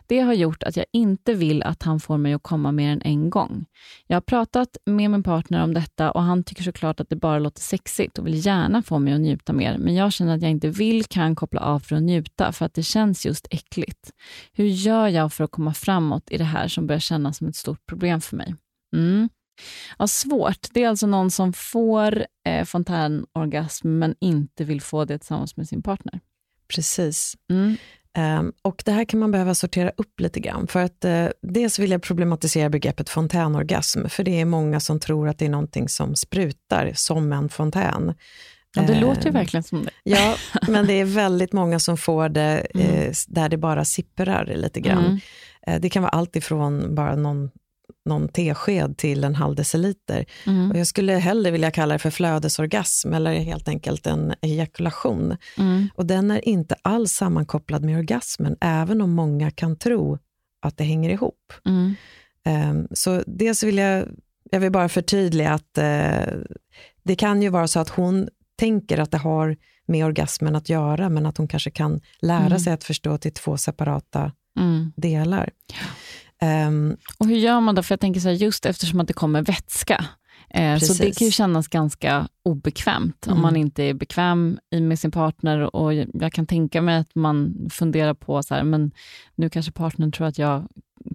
Det 0.08 0.20
har 0.20 0.34
gjort 0.34 0.64
att 0.64 0.78
jag 0.78 0.86
inte 0.94 1.34
vill 1.34 1.64
att 1.64 1.84
han 1.84 2.00
får 2.00 2.18
mig 2.18 2.34
att 2.34 2.44
komma 2.44 2.72
mer 2.72 2.92
än 2.92 3.02
en 3.02 3.30
gång. 3.30 3.66
Jag 4.08 4.16
har 4.16 4.22
pratat 4.22 4.78
med 4.86 5.12
min 5.12 5.24
partner 5.24 5.64
om 5.64 5.74
detta 5.74 6.12
och 6.12 6.22
han 6.24 6.44
tycker 6.44 6.64
såklart 6.64 7.00
att 7.00 7.10
det 7.10 7.16
bara 7.16 7.40
låter 7.40 7.62
sexigt 7.62 8.18
och 8.18 8.28
vill 8.28 8.46
gärna 8.46 8.84
få 8.84 9.00
mig 9.00 9.14
att 9.14 9.22
njuta 9.22 9.54
mer, 9.54 9.78
men 9.78 9.96
jag 9.96 10.14
känner 10.14 10.36
att 10.36 10.42
jag 10.44 10.52
inte 10.52 10.70
vill, 10.70 11.06
kan 11.06 11.36
koppla 11.36 11.62
av 11.62 11.80
för 11.80 11.96
att 11.96 12.04
njuta 12.04 12.52
för 12.52 12.66
att 12.66 12.74
det 12.74 12.84
känns 12.84 13.26
just 13.26 13.48
äckligt. 13.50 14.12
Hur 14.54 14.66
gör 14.66 15.08
jag 15.08 15.34
för 15.34 15.44
att 15.44 15.52
komma 15.52 15.74
framåt 15.74 16.32
i 16.32 16.38
det 16.38 16.44
här 16.44 16.68
som 16.68 16.88
börjar 16.88 17.00
kännas 17.00 17.38
som 17.38 17.48
ett 17.48 17.56
stort 17.56 17.86
problem 17.86 18.22
för 18.22 18.38
mig? 18.38 18.56
Mm. 18.96 19.30
Ja, 19.98 20.08
svårt. 20.08 20.68
Det 20.74 20.84
är 20.84 20.90
alltså 20.90 21.08
någon 21.08 21.32
som 21.32 21.54
får 21.54 22.26
eh, 22.48 22.66
fontänorgasm 22.66 24.00
men 24.00 24.16
inte 24.20 24.64
vill 24.64 24.82
få 24.82 25.06
det 25.06 25.18
tillsammans 25.18 25.58
med 25.58 25.68
sin 25.68 25.84
partner. 25.84 26.20
Precis. 26.68 27.38
Mm. 27.50 27.78
Ehm, 28.18 28.54
och 28.62 28.82
det 28.86 28.92
här 28.92 29.06
kan 29.06 29.20
man 29.20 29.32
behöva 29.32 29.56
sortera 29.56 29.92
upp 29.98 30.20
lite 30.20 30.40
grann. 30.40 30.68
För 30.68 30.80
att 30.80 31.06
uh, 31.06 31.28
dels 31.42 31.80
vill 31.80 31.92
jag 31.92 32.02
problematisera 32.02 32.70
begreppet 32.70 33.10
fontänorgasm, 33.10 34.08
för 34.08 34.24
det 34.24 34.42
är 34.42 34.46
många 34.46 34.80
som 34.80 35.00
tror 35.00 35.30
att 35.30 35.40
det 35.40 35.46
är 35.46 35.50
någonting 35.50 35.90
som 35.90 36.16
sprutar 36.16 36.92
som 36.96 37.34
en 37.34 37.50
fontän. 37.50 38.14
Ja, 38.76 38.82
det 38.82 38.94
Ehm, 38.94 39.02
låter 39.02 39.26
ju 39.26 39.32
verkligen 39.32 39.64
som 39.64 39.84
det. 39.84 39.92
Ja, 40.04 40.36
men 40.68 40.88
det 40.88 40.94
är 40.94 41.06
väldigt 41.06 41.54
många 41.54 41.80
som 41.80 41.98
får 41.98 42.30
det 42.30 42.68
eh, 42.76 43.14
där 43.28 43.50
det 43.50 43.58
bara 43.58 43.86
sipprar 43.86 44.46
lite 44.46 44.80
grann. 44.80 45.06
Mm. 45.06 45.20
Eh, 45.68 45.82
det 45.82 45.90
kan 45.90 46.04
vara 46.04 46.10
allt 46.10 46.36
ifrån 46.36 46.96
bara 46.96 47.16
någon, 47.16 47.50
någon 48.06 48.28
tesked 48.28 48.98
till 48.98 49.24
en 49.24 49.36
halv 49.36 49.56
deciliter. 49.56 50.26
Mm. 50.48 50.72
Och 50.72 50.78
jag 50.78 50.88
skulle 50.88 51.14
hellre 51.14 51.52
vilja 51.52 51.72
kalla 51.72 51.94
det 51.94 52.00
för 52.00 52.10
flödesorgasm 52.10 53.14
eller 53.14 53.34
helt 53.34 53.68
enkelt 53.68 54.08
en 54.08 54.34
ejakulation. 54.42 55.38
Mm. 55.58 55.90
Och 55.96 56.06
den 56.06 56.32
är 56.32 56.48
inte 56.48 56.76
alls 56.82 57.12
sammankopplad 57.12 57.84
med 57.84 57.98
orgasmen, 57.98 58.56
även 58.62 59.02
om 59.02 59.12
många 59.12 59.52
kan 59.52 59.76
tro 59.76 60.18
att 60.62 60.78
det 60.78 60.84
hänger 60.84 61.10
ihop. 61.10 61.54
Mm. 61.66 61.96
Ehm, 62.46 62.88
så 62.92 63.24
dels 63.28 63.64
vill 63.64 63.78
jag, 63.78 64.08
jag 64.52 64.60
vill 64.60 64.72
bara 64.72 64.90
förtydliga 64.90 65.52
att 65.52 65.78
eh, 65.78 66.34
det 67.04 67.16
kan 67.16 67.42
ju 67.42 67.50
vara 67.50 67.68
så 67.68 67.80
att 67.80 67.90
hon 67.90 68.30
tänker 68.64 68.98
att 69.00 69.12
det 69.12 69.18
har 69.18 69.56
med 69.88 70.06
orgasmen 70.06 70.56
att 70.56 70.70
göra, 70.70 71.10
men 71.10 71.26
att 71.26 71.38
hon 71.38 71.48
kanske 71.48 71.72
kan 71.72 72.00
lära 72.22 72.46
Mm. 72.46 72.60
sig 72.60 72.74
att 72.74 72.84
förstå 72.84 73.18
till 73.18 73.34
två 73.34 73.58
separata 73.58 74.32
Mm. 74.60 74.92
delar. 74.96 75.50
Ehm, 76.42 76.98
Och 77.20 77.28
hur 77.28 77.38
gör 77.38 77.60
man 77.62 77.76
då? 77.76 77.84
För 77.84 77.94
jag 77.94 78.00
tänker 78.00 78.20
så 78.22 78.28
här, 78.28 78.36
just 78.36 78.66
eftersom 78.66 79.00
att 79.00 79.08
det 79.08 79.14
kommer 79.14 79.42
vätska, 79.42 80.06
eh, 80.50 80.78
så 80.78 80.94
det 81.04 81.18
kan 81.18 81.26
ju 81.28 81.32
kännas 81.32 81.68
ganska 81.68 82.28
obekvämt 82.46 83.28
om 83.28 83.32
Mm. 83.32 83.42
man 83.42 83.56
inte 83.56 83.84
är 83.84 83.94
bekväm 83.94 84.58
med 84.72 85.00
sin 85.00 85.12
partner. 85.12 85.76
Och 85.76 85.94
jag 85.94 86.34
kan 86.34 86.46
tänka 86.46 86.82
mig 86.82 86.98
att 86.98 87.16
man 87.16 87.68
funderar 87.72 88.14
på, 88.14 88.44
så 88.44 88.56
här, 88.56 88.64
men 88.64 88.92
nu 89.36 89.50
kanske 89.50 89.72
partnern 89.72 90.12
tror 90.12 90.28
att 90.28 90.38
jag 90.38 90.68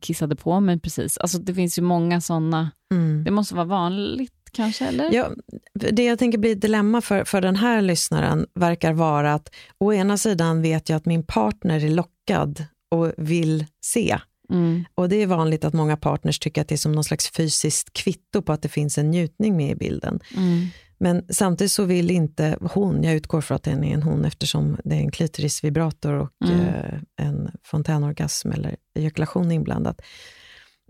kissade 0.03 0.37
på 0.37 0.61
mig 0.61 0.81
precis. 0.81 1.19
Alltså 1.19 1.39
det 1.39 1.55
finns 1.55 1.79
ju 1.79 1.83
många 1.83 2.21
sådana, 2.21 2.71
mm. 2.93 3.25
det 3.25 3.31
måste 3.31 3.55
vara 3.55 3.65
vanligt 3.67 4.38
kanske, 4.53 4.87
eller? 4.87 5.13
Ja, 5.13 5.31
det 5.75 6.05
jag 6.05 6.19
tänker 6.19 6.39
blir 6.39 6.53
ett 6.53 6.61
dilemma 6.61 7.01
för, 7.01 7.25
för 7.25 7.41
den 7.41 7.57
här 7.57 7.83
lyssnaren 7.83 8.47
verkar 8.55 8.93
vara 8.93 9.35
att 9.35 9.55
å 9.79 9.93
ena 9.93 10.19
sidan 10.19 10.63
vet 10.63 10.89
jag 10.89 10.97
att 10.97 11.07
min 11.07 11.23
partner 11.23 11.85
är 11.85 11.91
lockad 11.91 12.65
och 12.91 13.13
vill 13.17 13.67
se. 13.85 14.19
Mm. 14.51 14.85
Och 14.95 15.09
det 15.09 15.17
är 15.17 15.27
vanligt 15.27 15.65
att 15.65 15.75
många 15.75 15.97
partners 15.97 16.39
tycker 16.39 16.61
att 16.61 16.69
det 16.69 16.75
är 16.75 16.77
som 16.77 16.93
någon 16.93 17.05
slags 17.05 17.31
fysiskt 17.31 17.93
kvitto 17.93 18.43
på 18.43 18.53
att 18.53 18.63
det 18.63 18.69
finns 18.69 18.99
en 18.99 19.11
njutning 19.11 19.57
med 19.57 19.71
i 19.71 19.75
bilden. 19.75 20.21
Mm. 20.37 20.67
Men 21.01 21.23
samtidigt 21.31 21.73
så 21.73 21.85
vill 21.85 22.11
inte 22.11 22.59
hon, 22.61 23.03
jag 23.03 23.15
utgår 23.15 23.41
från 23.41 23.57
att 23.57 23.63
det 23.63 23.71
är 23.71 23.85
en 23.85 24.03
hon 24.03 24.25
eftersom 24.25 24.77
det 24.85 24.95
är 24.95 25.01
en 25.01 25.11
klitorisvibrator 25.11 26.13
och 26.13 26.31
Mm. 26.45 26.61
eh, 26.61 27.01
en 27.17 27.51
fontänorgasm 27.65 28.53
eller 28.53 28.77
ejakulation 28.95 29.53
inblandat. 29.53 30.01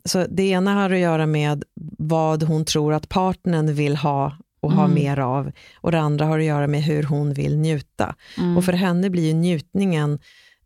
Så 0.09 0.27
det 0.31 0.42
ena 0.42 0.75
har 0.75 0.90
att 0.90 0.99
göra 0.99 1.27
med 1.27 1.64
vad 1.99 2.42
hon 2.42 2.64
tror 2.64 2.94
att 2.94 3.09
partnern 3.09 3.75
vill 3.75 3.97
ha 3.97 4.33
och 4.61 4.73
ha 4.73 4.85
Mm. 4.85 4.94
mer 4.94 5.18
av. 5.18 5.53
Och 5.77 5.92
det 5.92 6.01
andra 6.01 6.25
har 6.25 6.38
att 6.38 6.44
göra 6.44 6.66
med 6.66 6.83
hur 6.83 7.03
hon 7.03 7.33
vill 7.33 7.59
njuta. 7.59 8.14
Mm. 8.38 8.57
Och 8.57 8.64
för 8.64 8.73
henne 8.73 9.11
blir 9.11 9.27
ju 9.27 9.33
njutningen 9.33 10.18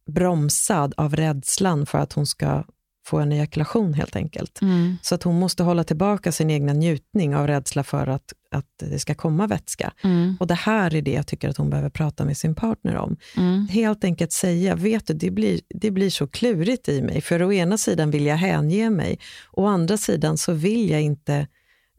bromsad 0.06 0.94
av 0.96 1.16
rädslan 1.16 1.86
för 1.86 1.98
att 1.98 2.12
hon 2.12 2.26
ska 2.26 2.64
få 3.06 3.18
en 3.18 3.32
ejakulation 3.32 3.94
helt 3.94 4.16
enkelt. 4.16 4.60
Mm. 4.62 4.96
Så 5.02 5.14
att 5.14 5.22
hon 5.22 5.38
måste 5.38 5.62
hålla 5.62 5.84
tillbaka 5.84 6.32
sin 6.32 6.50
egna 6.50 6.72
njutning 6.72 7.36
av 7.36 7.46
rädsla 7.46 7.82
för 7.82 8.06
att, 8.06 8.32
att 8.52 8.66
det 8.80 8.98
ska 8.98 9.14
komma 9.14 9.46
vätska. 9.46 9.92
Mm. 10.04 10.36
Och 10.40 10.46
det 10.46 10.54
här 10.54 10.94
är 10.94 11.02
det 11.02 11.12
jag 11.12 11.26
tycker 11.26 11.48
att 11.48 11.56
hon 11.56 11.70
behöver 11.70 11.90
prata 11.90 12.24
med 12.24 12.36
sin 12.36 12.54
partner 12.54 12.96
om. 12.96 13.16
Mm. 13.36 13.68
Helt 13.68 14.04
enkelt 14.04 14.32
säga, 14.32 14.74
vet 14.74 15.06
du, 15.06 15.14
det 15.14 15.30
blir, 15.30 15.60
det 15.68 15.90
blir 15.90 16.10
så 16.10 16.26
klurigt 16.26 16.88
i 16.88 17.02
mig. 17.02 17.20
För 17.20 17.42
å 17.42 17.52
ena 17.52 17.78
sidan 17.78 18.10
vill 18.10 18.26
jag 18.26 18.36
hänge 18.36 18.90
mig, 18.90 19.18
å 19.52 19.66
andra 19.66 19.96
sidan 19.96 20.38
så 20.38 20.52
vill 20.52 20.90
jag 20.90 21.02
inte 21.02 21.46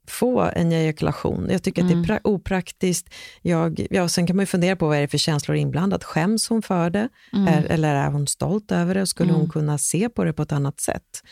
få 0.07 0.41
en 0.41 0.71
ejakulation. 0.71 1.47
Jag 1.51 1.63
tycker 1.63 1.81
att 1.83 1.89
det 1.89 1.93
är 1.95 2.03
pra- 2.03 2.19
opraktiskt. 2.23 3.13
Jag, 3.41 3.87
ja, 3.89 4.07
sen 4.07 4.27
kan 4.27 4.35
man 4.35 4.43
ju 4.43 4.47
fundera 4.47 4.75
på 4.75 4.87
vad 4.87 4.97
är 4.97 5.01
det 5.01 5.07
för 5.07 5.17
känslor 5.17 5.57
inblandat. 5.57 6.03
Skäms 6.03 6.49
hon 6.49 6.61
för 6.61 6.89
det? 6.89 7.09
Mm. 7.33 7.47
Är, 7.47 7.63
eller 7.65 7.95
är 7.95 8.09
hon 8.11 8.27
stolt 8.27 8.71
över 8.71 8.95
det? 8.95 9.01
Och 9.01 9.09
skulle 9.09 9.31
hon 9.31 9.41
Mm. 9.41 9.51
kunna 9.51 9.77
se 9.77 10.09
på 10.09 10.23
det 10.23 10.33
på 10.33 10.43
ett 10.43 10.51
annat 10.51 10.79
sätt? 10.81 11.23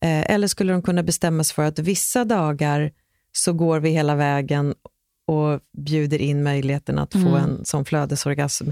Eh, 0.00 0.30
eller 0.30 0.48
skulle 0.48 0.72
hon 0.72 0.82
kunna 0.82 1.02
bestämma 1.02 1.44
sig 1.44 1.54
för 1.54 1.64
att 1.64 1.78
vissa 1.78 2.24
dagar 2.24 2.90
så 3.38 3.52
går 3.52 3.80
vi 3.80 3.90
hela 3.90 4.14
vägen 4.14 4.74
och 5.26 5.60
bjuder 5.78 6.18
in 6.20 6.42
möjligheten 6.42 6.98
att 6.98 7.12
få 7.12 7.18
Mm. 7.18 7.34
en 7.34 7.64
sån 7.64 7.84
flödesorgasm. 7.84 8.68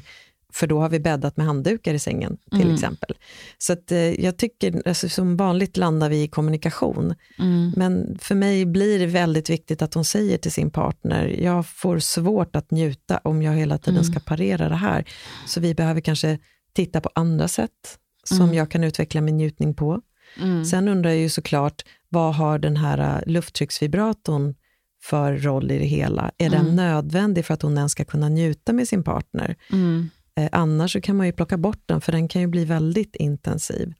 För 0.52 0.66
då 0.66 0.81
har 0.81 0.88
vi 0.88 1.00
bäddat 1.00 1.37
med 1.37 1.46
handdukar 1.46 1.94
i 1.94 1.98
sängen 1.98 2.37
till 2.50 2.61
Mm. 2.62 2.74
exempel. 2.74 3.16
Så 3.59 3.72
att, 3.72 3.92
eh, 3.92 3.98
jag 4.24 4.37
tycker, 4.37 4.83
alltså, 4.88 5.09
som 5.09 5.37
vanligt 5.37 5.76
landar 5.76 6.09
vi 6.11 6.22
i 6.22 6.29
kommunikation. 6.29 7.14
Mm. 7.38 7.72
Men 7.76 8.18
för 8.20 8.35
mig 8.35 8.66
blir 8.66 8.98
det 8.98 9.07
väldigt 9.07 9.50
viktigt 9.50 9.83
att 9.83 9.94
hon 9.94 10.05
säger 10.05 10.38
till 10.38 10.52
sin 10.52 10.70
partner, 10.70 11.26
jag 11.42 11.66
får 11.66 11.98
svårt 11.98 12.57
att 12.57 12.70
njuta 12.70 13.20
om 13.24 13.42
jag 13.42 13.52
hela 13.52 13.79
tiden 13.79 14.00
Mm. 14.00 14.05
ska 14.12 14.20
parera 14.20 14.68
det 14.68 14.76
här. 14.76 15.05
Så 15.46 15.61
vi 15.61 15.74
behöver 15.74 16.00
kanske 16.00 16.38
titta 16.72 17.00
på 17.00 17.11
andra 17.14 17.48
sätt 17.48 17.98
som 18.24 18.40
Mm. 18.40 18.55
jag 18.55 18.70
kan 18.70 18.85
utveckla 18.85 19.20
min 19.20 19.37
njutning 19.37 19.74
på. 19.74 20.00
Mm. 20.42 20.64
Sen 20.64 20.88
undrar 20.88 21.11
jag 21.11 21.18
ju 21.20 21.29
såklart, 21.29 21.83
vad 22.16 22.35
har 22.35 22.59
den 22.59 22.76
här 22.76 22.98
äh, 22.98 23.33
lufttrycksvibratorn 23.33 24.55
för 25.02 25.37
roll 25.37 25.70
i 25.70 25.79
det 25.79 25.85
hela? 25.85 26.31
Är 26.38 26.46
Mm. 26.46 26.64
den 26.64 26.76
nödvändig 26.76 27.44
för 27.44 27.55
att 27.55 27.62
hon 27.62 27.76
ens 27.79 27.92
ska 27.92 28.05
kunna 28.05 28.29
njuta 28.29 28.72
med 28.72 28.88
sin 28.88 29.02
partner? 29.02 29.57
Mm. 29.72 30.11
Eh, 30.38 30.48
annars 30.52 30.92
så 30.92 31.00
kan 31.00 31.16
man 31.16 31.26
ju 31.26 31.33
plocka 31.33 31.57
bort 31.59 31.83
den, 31.87 32.00
för 32.00 32.12
den 32.12 32.29
kan 32.29 32.40
ju 32.42 32.46
bli 32.48 32.64
väldigt 32.64 33.16
intensiv. 33.16 33.92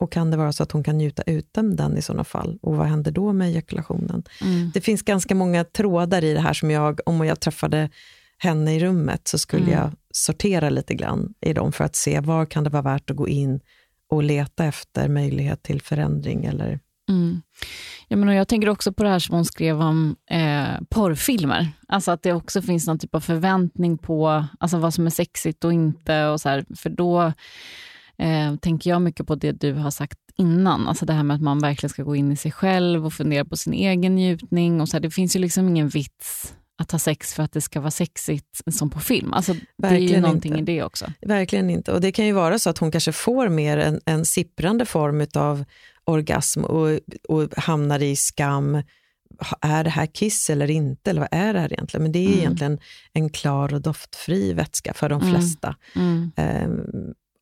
Och 0.00 0.12
kan 0.12 0.30
det 0.30 0.36
vara 0.36 0.52
så 0.52 0.62
att 0.62 0.72
hon 0.72 0.84
kan 0.84 0.98
njuta 0.98 1.22
utan 1.26 1.76
den 1.76 1.96
i 1.98 2.02
sådana 2.02 2.24
fall? 2.24 2.58
Och 2.62 2.76
vad 2.76 2.86
händer 2.86 3.10
då 3.12 3.32
med 3.32 3.48
ejakulationen? 3.48 4.22
Mm. 4.42 4.70
Det 4.74 4.80
finns 4.80 5.02
ganska 5.02 5.34
många 5.34 5.64
trådar 5.64 6.24
i 6.24 6.34
det 6.34 6.40
här 6.40 6.52
som 6.52 6.70
jag, 6.70 7.00
om 7.06 7.26
jag 7.26 7.40
träffade 7.40 7.90
henne 8.38 8.74
i 8.76 8.80
rummet, 8.80 9.28
så 9.28 9.38
skulle 9.38 9.62
Mm. 9.66 9.74
jag 9.78 9.90
sortera 10.10 10.70
lite 10.70 10.94
grann 10.94 11.34
i 11.40 11.52
dem 11.52 11.72
för 11.72 11.84
att 11.84 11.96
se 11.96 12.20
var 12.20 12.46
kan 12.46 12.64
det 12.64 12.70
vara 12.70 12.82
värt 12.82 13.10
att 13.10 13.16
gå 13.16 13.28
in 13.28 13.60
och 14.10 14.22
leta 14.22 14.64
efter 14.64 15.08
möjlighet 15.08 15.62
till 15.62 15.80
förändring. 15.82 16.44
Eller, 16.44 16.80
Mm. 17.12 17.42
Ja, 18.08 18.16
men 18.16 18.34
jag 18.34 18.48
tänker 18.48 18.68
också 18.68 18.92
på 18.92 19.02
det 19.02 19.08
här 19.08 19.18
som 19.18 19.34
hon 19.34 19.44
skrev 19.44 19.80
om 19.80 20.16
eh, 20.30 20.84
porrfilmer. 20.90 21.68
Alltså 21.88 22.10
att 22.10 22.22
det 22.22 22.32
också 22.32 22.62
finns 22.62 22.86
någon 22.86 22.98
typ 22.98 23.14
av 23.14 23.20
förväntning 23.20 23.98
på 23.98 24.44
alltså 24.60 24.78
vad 24.78 24.94
som 24.94 25.06
är 25.06 25.10
sexigt 25.10 25.64
och 25.64 25.72
inte. 25.72 26.26
Och 26.26 26.40
så 26.40 26.48
här, 26.48 26.64
för 26.76 26.90
då 26.90 27.32
eh, 28.18 28.56
tänker 28.60 28.90
jag 28.90 29.02
mycket 29.02 29.26
på 29.26 29.34
det 29.34 29.52
du 29.52 29.72
har 29.72 29.90
sagt 29.90 30.18
innan. 30.36 30.88
Alltså 30.88 31.06
det 31.06 31.12
här 31.12 31.22
med 31.22 31.34
att 31.34 31.42
man 31.42 31.58
verkligen 31.58 31.90
ska 31.90 32.02
gå 32.02 32.16
in 32.16 32.32
i 32.32 32.36
sig 32.36 32.52
själv 32.52 33.06
och 33.06 33.12
fundera 33.12 33.44
på 33.44 33.56
sin 33.56 33.72
egen 33.72 34.14
njutning. 34.14 34.80
Och 34.80 34.88
så 34.88 34.96
här, 34.96 35.00
det 35.00 35.10
finns 35.10 35.36
ju 35.36 35.40
liksom 35.40 35.68
ingen 35.68 35.88
vits 35.88 36.54
att 36.82 36.92
ha 36.92 36.98
sex 36.98 37.34
för 37.34 37.42
att 37.42 37.52
det 37.52 37.60
ska 37.60 37.80
vara 37.80 37.90
sexigt 37.90 38.60
som 38.70 38.90
på 38.90 39.00
film. 39.00 39.32
Alltså, 39.32 39.54
det 39.78 39.88
är 39.88 39.98
ju 39.98 40.20
någonting 40.20 40.58
inte. 40.58 40.72
i 40.72 40.76
det 40.76 40.82
också. 40.82 41.06
verkligen 41.20 41.70
inte. 41.70 41.92
Och 41.92 42.00
det 42.00 42.12
kan 42.12 42.26
ju 42.26 42.32
vara 42.32 42.58
så 42.58 42.70
att 42.70 42.78
hon 42.78 42.90
kanske 42.90 43.12
får 43.12 43.48
mer 43.48 43.78
en, 43.78 44.00
en 44.06 44.24
sipprande 44.24 44.84
form 44.84 45.26
av 45.34 45.64
orgasm 46.12 46.64
och, 46.64 46.98
och 47.28 47.48
hamnar 47.56 48.02
i 48.02 48.16
skam. 48.16 48.82
Är 49.60 49.84
det 49.84 49.90
här 49.90 50.06
kiss 50.06 50.50
eller 50.50 50.70
inte? 50.70 51.10
Eller 51.10 51.20
vad 51.20 51.28
är 51.32 51.52
det 51.54 51.60
här 51.60 51.72
egentligen? 51.72 52.02
Men 52.02 52.12
det 52.12 52.18
är 52.18 52.26
Mm. 52.28 52.38
egentligen 52.38 52.78
en 53.12 53.30
klar 53.30 53.74
och 53.74 53.80
doftfri 53.82 54.52
vätska 54.52 54.94
för 54.94 55.08
de 55.08 55.20
Mm. 55.22 55.34
flesta. 55.34 55.76
Mm. 55.96 56.32
Ehm, 56.36 56.80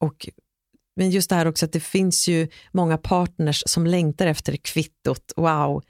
och, 0.00 0.28
men 0.96 1.10
just 1.10 1.30
det 1.30 1.36
här 1.36 1.46
också 1.46 1.66
att 1.66 1.72
det 1.72 1.80
finns 1.80 2.28
ju 2.28 2.48
många 2.72 2.98
partners 2.98 3.62
som 3.66 3.86
längtar 3.86 4.26
efter 4.26 4.56
kvittot. 4.56 5.32
Wow, 5.36 5.82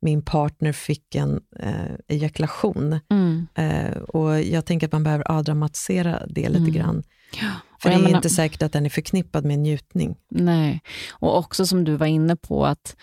min 0.00 0.22
partner 0.22 0.72
fick 0.72 1.14
en 1.14 1.40
eh, 1.58 1.94
ejakulation. 2.08 3.00
Mm. 3.10 3.46
Eh, 3.54 3.96
och 3.98 4.42
jag 4.42 4.66
tänker 4.66 4.86
att 4.86 4.92
man 4.92 5.04
behöver 5.04 5.30
avdramatisera 5.30 6.26
det 6.26 6.48
lite 6.48 6.58
Mm. 6.58 6.72
grann. 6.72 7.02
Ja. 7.40 7.50
För 7.82 7.88
det 7.88 7.94
är 7.94 8.02
menar- 8.02 8.16
inte 8.16 8.30
säkert 8.30 8.62
att 8.62 8.72
den 8.72 8.86
är 8.86 8.90
förknippad 8.90 9.44
med 9.44 9.58
njutning. 9.58 10.16
Nej, 10.30 10.82
och 11.12 11.38
också 11.38 11.66
som 11.66 11.84
du 11.84 11.96
var 11.96 12.06
inne 12.06 12.36
på 12.36 12.66
att 12.66 12.96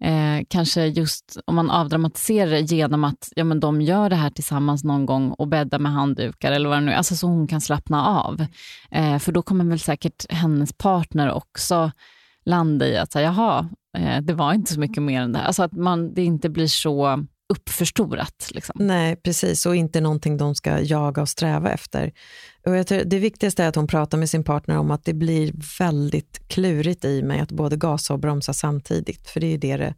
eh, 0.00 0.44
kanske 0.48 0.86
just 0.86 1.36
om 1.44 1.54
man 1.54 1.70
avdramatiserar 1.70 2.50
det 2.50 2.60
genom 2.60 3.04
att 3.04 3.32
ja, 3.36 3.44
men 3.44 3.60
de 3.60 3.80
gör 3.80 4.10
det 4.10 4.16
här 4.16 4.30
tillsammans 4.30 4.84
någon 4.84 5.06
gång 5.06 5.30
och 5.30 5.48
bäddar 5.48 5.78
med 5.78 5.92
handdukar 5.92 6.52
eller 6.52 6.68
vad 6.68 6.78
det 6.78 6.84
nu 6.84 6.92
är, 6.92 6.96
alltså 6.96 7.16
så 7.16 7.26
hon 7.26 7.46
kan 7.46 7.60
slappna 7.60 8.06
av. 8.06 8.46
Eh, 8.90 9.18
för 9.18 9.32
då 9.32 9.42
kommer 9.42 9.64
väl 9.64 9.80
säkert 9.80 10.26
hennes 10.32 10.72
partner 10.72 11.32
också 11.32 11.90
landa 12.44 12.86
i 12.88 12.96
att 12.96 13.12
säga, 13.12 13.24
jaha, 13.36 13.68
eh, 13.98 14.22
det 14.22 14.32
var 14.32 14.52
inte 14.54 14.72
så 14.72 14.80
mycket 14.80 15.02
mer 15.02 15.22
än 15.22 15.32
det 15.32 15.38
här. 15.38 15.46
Alltså 15.46 15.62
att 15.62 15.72
man, 15.72 16.14
det 16.14 16.22
inte 16.24 16.48
blir 16.48 16.66
så 16.66 17.24
uppförstorat. 17.50 18.48
Liksom. 18.50 18.76
Nej, 18.78 19.16
precis. 19.16 19.66
Och 19.66 19.76
inte 19.76 20.00
någonting 20.00 20.36
de 20.36 20.54
ska 20.54 20.80
jaga 20.80 21.22
och 21.22 21.28
sträva 21.28 21.70
efter. 21.72 22.12
Och 22.66 22.76
jag 22.76 22.86
tror, 22.86 23.02
det 23.04 23.18
viktigaste 23.18 23.64
är 23.64 23.68
att 23.68 23.74
hon 23.76 23.86
pratar 23.86 24.18
med 24.18 24.30
sin 24.30 24.44
partner 24.44 24.78
om 24.78 24.90
att 24.90 25.04
det 25.04 25.14
blir 25.14 25.52
väldigt 25.78 26.48
klurigt 26.48 27.04
i 27.04 27.22
mig 27.22 27.40
att 27.40 27.52
både 27.52 27.76
gasa 27.76 28.14
och 28.14 28.20
bromsa 28.20 28.52
samtidigt. 28.52 29.28
För 29.28 29.40
det 29.40 29.46
är 29.54 29.58
det 29.58 29.76
det 29.76 29.94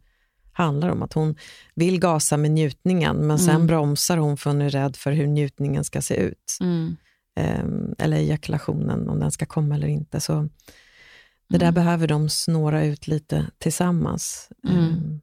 handlar 0.53 0.89
om. 0.89 1.01
Att 1.03 1.13
hon 1.13 1.35
vill 1.75 1.99
gasa 1.99 2.37
med 2.37 2.51
njutningen, 2.51 3.15
men 3.27 3.39
sen 3.39 3.55
Mm. 3.55 3.67
bromsar 3.67 4.17
hon 4.17 4.37
för 4.37 4.49
hon 4.49 4.61
är 4.61 4.69
rädd 4.69 4.95
för 4.95 5.11
hur 5.11 5.27
njutningen 5.27 5.83
ska 5.83 6.01
se 6.01 6.15
ut. 6.15 6.57
Mm. 6.61 6.95
Ehm, 7.35 7.95
eller 7.97 8.17
ejakulationen, 8.17 9.09
om 9.09 9.19
den 9.19 9.31
ska 9.31 9.45
komma 9.45 9.75
eller 9.75 9.87
inte. 9.87 10.19
Så 10.19 10.49
det 11.49 11.57
där 11.57 11.65
Mm. 11.67 11.73
behöver 11.73 12.07
de 12.07 12.29
snåra 12.29 12.85
ut 12.85 13.07
lite 13.07 13.47
tillsammans. 13.57 14.49
Mm. 14.69 15.21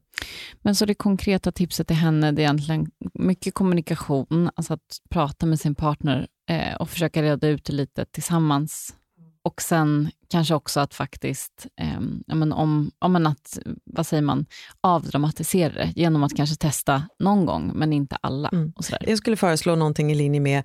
Men 0.61 0.75
så 0.75 0.85
det 0.85 0.93
konkreta 0.93 1.51
tipset 1.51 1.87
till 1.87 1.95
henne 1.95 2.31
det 2.31 2.41
är 2.41 2.43
egentligen 2.43 2.91
mycket 3.13 3.53
kommunikation, 3.53 4.49
alltså 4.55 4.73
att 4.73 4.97
prata 5.09 5.45
med 5.45 5.59
sin 5.59 5.75
partner 5.75 6.27
eh, 6.49 6.75
och 6.75 6.89
försöka 6.89 7.23
reda 7.23 7.47
ut 7.47 7.65
det 7.65 7.73
lite 7.73 8.05
tillsammans. 8.05 8.95
Och 9.43 9.61
sen 9.61 10.11
kanske 10.29 10.53
också 10.55 10.79
att 10.79 10.93
faktiskt, 10.93 11.67
eh, 11.81 11.99
ja, 12.27 12.35
men 12.35 12.51
om, 12.53 12.91
om 12.99 13.13
man 13.13 13.27
att, 13.27 13.59
vad 13.85 14.07
säger 14.07 14.23
man, 14.23 14.45
avdramatisera 14.81 15.73
det 15.73 15.93
genom 15.95 16.23
att 16.23 16.35
kanske 16.35 16.55
testa 16.55 17.03
någon 17.19 17.45
gång, 17.45 17.71
men 17.75 17.93
inte 17.93 18.15
alla. 18.21 18.49
Mm. 18.49 18.73
Och 18.75 18.85
sådär. 18.85 19.03
Jag 19.07 19.17
skulle 19.17 19.35
föreslå 19.37 19.75
någonting 19.75 20.11
i 20.11 20.15
linje 20.15 20.39
med 20.39 20.63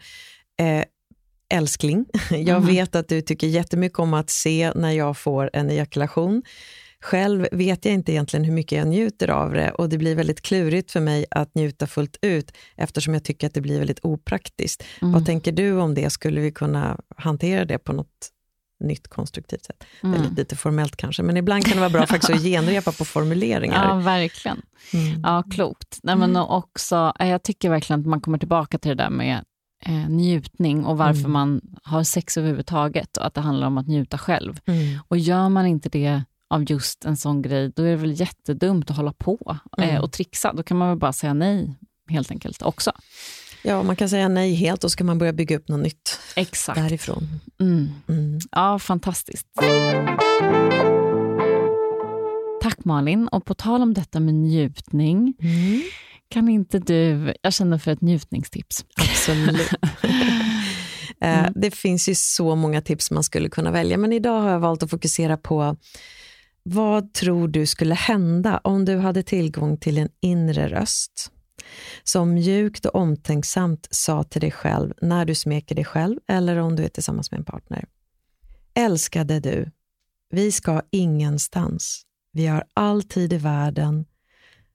eh, 0.60 0.84
älskling, 1.54 2.06
jag 2.30 2.60
Mhm. 2.60 2.66
vet 2.66 2.94
att 2.94 3.08
du 3.08 3.20
tycker 3.20 3.46
jättemycket 3.46 3.98
om 3.98 4.14
att 4.14 4.30
se 4.30 4.72
när 4.74 4.90
jag 4.90 5.16
får 5.18 5.50
en 5.52 5.70
ejakulation. 5.70 6.42
Själv 7.02 7.46
vet 7.52 7.84
jag 7.84 7.94
inte 7.94 8.12
egentligen 8.12 8.44
hur 8.44 8.52
mycket 8.52 8.78
jag 8.78 8.88
njuter 8.88 9.30
av 9.30 9.52
det 9.52 9.70
och 9.70 9.88
det 9.88 9.98
blir 9.98 10.14
väldigt 10.16 10.40
klurigt 10.42 10.90
för 10.92 11.00
mig 11.00 11.26
att 11.30 11.54
njuta 11.54 11.86
fullt 11.86 12.16
ut 12.22 12.52
eftersom 12.76 13.14
jag 13.14 13.24
tycker 13.24 13.46
att 13.46 13.54
det 13.54 13.60
blir 13.60 13.78
väldigt 13.78 14.00
opraktiskt. 14.04 14.84
Mm. 15.02 15.12
Vad 15.12 15.26
tänker 15.26 15.52
du 15.52 15.72
om 15.72 15.94
det? 15.94 16.10
Skulle 16.10 16.40
vi 16.40 16.52
kunna 16.52 17.00
hantera 17.16 17.64
det 17.64 17.78
på 17.78 17.92
något 17.92 18.30
nytt 18.80 19.08
konstruktivt 19.08 19.64
sätt? 19.64 19.84
Det 20.00 20.06
är 20.06 20.10
Mm. 20.10 20.22
lite, 20.22 20.34
lite 20.34 20.56
formellt 20.56 20.96
kanske, 20.96 21.22
men 21.22 21.36
ibland 21.36 21.64
kan 21.64 21.72
det 21.74 21.80
vara 21.80 21.90
bra 21.90 22.06
faktiskt 22.06 22.30
att 22.34 22.42
genrepa 22.42 22.92
på 22.92 23.04
formuleringar. 23.04 23.88
Ja, 23.88 23.94
verkligen. 23.94 24.62
Mm. 24.92 25.20
Ja, 25.22 25.42
klokt. 25.50 25.98
Nej, 26.02 26.16
men 26.16 26.36
och 26.36 26.56
också, 26.56 27.12
eh, 27.20 27.28
jag 27.28 27.42
tycker 27.42 27.70
verkligen 27.70 28.00
att 28.00 28.06
man 28.06 28.20
kommer 28.20 28.38
tillbaka 28.38 28.78
till 28.78 28.88
det 28.88 28.94
där 29.04 29.10
med 29.10 29.44
eh, 29.86 30.08
njutning 30.08 30.84
och 30.84 30.98
varför 30.98 31.20
Mm. 31.20 31.32
man 31.32 31.60
har 31.82 32.02
sex 32.02 32.36
överhuvudtaget 32.36 33.16
och 33.16 33.26
att 33.26 33.34
det 33.34 33.40
handlar 33.40 33.66
om 33.66 33.78
att 33.78 33.88
njuta 33.88 34.18
själv. 34.18 34.60
Mm. 34.66 34.98
Och 35.08 35.18
gör 35.18 35.48
man 35.48 35.66
inte 35.66 35.88
det 35.88 36.22
av 36.50 36.70
just 36.70 37.04
en 37.04 37.16
sån 37.16 37.42
grej, 37.42 37.72
då 37.76 37.82
är 37.82 37.90
det 37.90 37.96
väl 37.96 38.20
jättedumt 38.20 38.90
att 38.90 38.96
hålla 38.96 39.12
på 39.12 39.58
eh, 39.78 39.88
Mm. 39.90 40.02
och 40.02 40.12
trixa. 40.12 40.52
Då 40.52 40.62
kan 40.62 40.76
man 40.76 40.88
väl 40.88 40.98
bara 40.98 41.12
säga 41.12 41.34
nej 41.34 41.74
helt 42.10 42.30
enkelt 42.30 42.62
också. 42.62 42.92
Ja, 43.62 43.82
man 43.82 43.96
kan 43.96 44.08
säga 44.08 44.28
nej 44.28 44.54
helt 44.54 44.84
och 44.84 44.90
så 44.90 44.96
kan 44.98 45.06
man 45.06 45.18
börja 45.18 45.32
bygga 45.32 45.56
upp 45.56 45.68
något 45.68 45.80
nytt 45.80 46.18
Exakt. 46.36 46.80
därifrån. 46.80 47.28
Mm. 47.60 47.88
Mm. 48.08 48.38
Ja, 48.52 48.78
fantastiskt. 48.78 49.46
Tack 52.62 52.84
Malin. 52.84 53.28
Och 53.28 53.44
på 53.44 53.54
tal 53.54 53.82
om 53.82 53.94
detta 53.94 54.20
med 54.20 54.34
njutning, 54.34 55.34
Mm. 55.42 55.82
kan 56.28 56.48
inte 56.48 56.78
du, 56.78 57.34
jag 57.42 57.52
känner 57.52 57.78
för 57.78 57.90
ett 57.90 58.00
njutningstips. 58.00 58.84
Absolut. 58.96 59.70
Eh, 61.20 61.38
Mm. 61.38 61.52
Det 61.56 61.70
finns 61.70 62.08
ju 62.08 62.14
så 62.14 62.54
många 62.56 62.80
tips 62.80 63.10
man 63.10 63.24
skulle 63.24 63.48
kunna 63.48 63.70
välja, 63.70 63.98
men 63.98 64.12
idag 64.12 64.40
har 64.40 64.50
jag 64.50 64.60
valt 64.60 64.82
att 64.82 64.90
fokusera 64.90 65.36
på 65.36 65.76
vad 66.68 67.12
tror 67.12 67.48
du 67.48 67.66
skulle 67.66 67.94
hända 67.94 68.60
om 68.64 68.84
du 68.84 68.96
hade 68.96 69.22
tillgång 69.22 69.76
till 69.76 69.98
en 69.98 70.08
inre 70.20 70.68
röst 70.68 71.32
som 72.04 72.34
mjukt 72.34 72.84
och 72.84 72.94
omtänksamt 72.94 73.88
sa 73.90 74.22
till 74.22 74.40
dig 74.40 74.50
själv 74.50 74.92
när 75.02 75.24
du 75.24 75.34
smeker 75.34 75.74
dig 75.74 75.84
själv 75.84 76.18
eller 76.28 76.56
om 76.56 76.76
du 76.76 76.84
är 76.84 76.88
tillsammans 76.88 77.30
med 77.30 77.38
en 77.38 77.44
partner. 77.44 77.84
Älskade 78.74 79.40
du, 79.40 79.70
vi 80.30 80.52
ska 80.52 80.82
ingenstans. 80.90 82.02
Vi 82.32 82.46
har 82.46 82.64
all 82.74 83.02
tid 83.02 83.32
i 83.32 83.38
världen, 83.38 84.04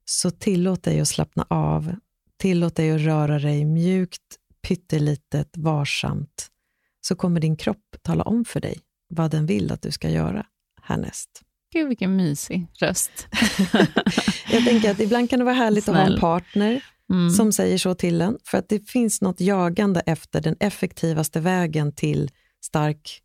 så 0.06 0.32
tillåt 0.32 0.84
dig 0.84 1.00
att 1.00 1.08
slappna 1.08 1.46
av. 1.50 1.96
Tillåt 2.38 2.76
dig 2.76 2.92
att 2.92 3.02
röra 3.02 3.40
dig 3.40 3.66
mjukt, 3.66 4.38
pyttelitet, 4.62 5.58
varsamt. 5.58 6.48
Så 7.02 7.16
kommer 7.16 7.40
din 7.40 7.56
kropp 7.56 7.96
tala 8.02 8.24
om 8.24 8.46
för 8.46 8.60
dig 8.60 8.80
vad 9.08 9.32
den 9.32 9.46
vill 9.46 9.72
att 9.72 9.82
du 9.82 9.92
ska 9.92 10.10
göra 10.10 10.46
härnäst. 10.82 11.44
Gud 11.74 11.88
vilken 11.88 12.16
mysig 12.16 12.68
röst. 12.80 13.28
Jag 14.52 14.66
tänker 14.66 14.92
att 14.92 15.00
ibland 15.00 15.30
kan 15.30 15.40
det 15.40 15.46
vara 15.46 15.56
härligt 15.56 15.90
att 15.90 15.96
ha 15.96 16.02
en 16.02 16.08
Snäll. 16.08 16.20
partner 16.20 16.82
Mm. 17.12 17.30
som 17.30 17.52
säger 17.52 17.78
så 17.78 17.96
till 17.96 18.22
en, 18.22 18.38
för 18.44 18.58
att 18.58 18.70
det 18.70 18.90
finns 18.90 19.22
något 19.22 19.42
jagande 19.42 20.00
efter 20.06 20.42
den 20.42 20.56
effektivaste 20.60 21.40
vägen 21.40 21.92
till 21.92 22.32
stark 22.66 23.22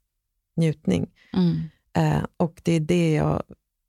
njutning. 0.57 1.11
Mm. 1.33 1.63
Eh, 1.97 2.25
och 2.37 2.61
det 2.63 2.73
är 2.73 2.81
det 2.81 3.13
jag 3.13 3.43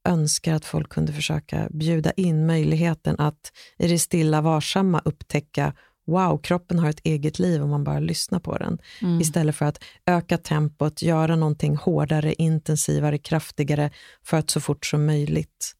önskar 0.08 0.54
att 0.54 0.64
folk 0.64 0.88
kunde 0.88 1.12
försöka 1.12 1.68
bjuda 1.70 2.12
in 2.12 2.46
möjligheten 2.46 3.16
att 3.18 3.52
i 3.78 3.88
det 3.88 3.98
stilla 3.98 4.40
varsamma 4.40 5.02
upptäcka 5.04 5.72
wow, 6.08 6.38
kroppen 6.42 6.78
har 6.78 6.90
ett 6.90 7.00
eget 7.04 7.38
liv 7.38 7.62
om 7.62 7.70
man 7.70 7.84
bara 7.84 8.00
lyssnar 8.00 8.38
på 8.40 8.58
den. 8.58 8.78
Mm. 9.02 9.20
Istället 9.20 9.56
för 9.56 9.64
att 9.64 9.84
öka 10.06 10.38
tempot, 10.38 11.02
göra 11.02 11.36
någonting 11.36 11.76
hårdare, 11.76 12.34
intensivare, 12.34 13.18
kraftigare 13.18 13.90
för 14.22 14.36
att 14.36 14.50
så 14.50 14.60
fort 14.60 14.86
som 14.86 15.06
möjligt 15.06 15.74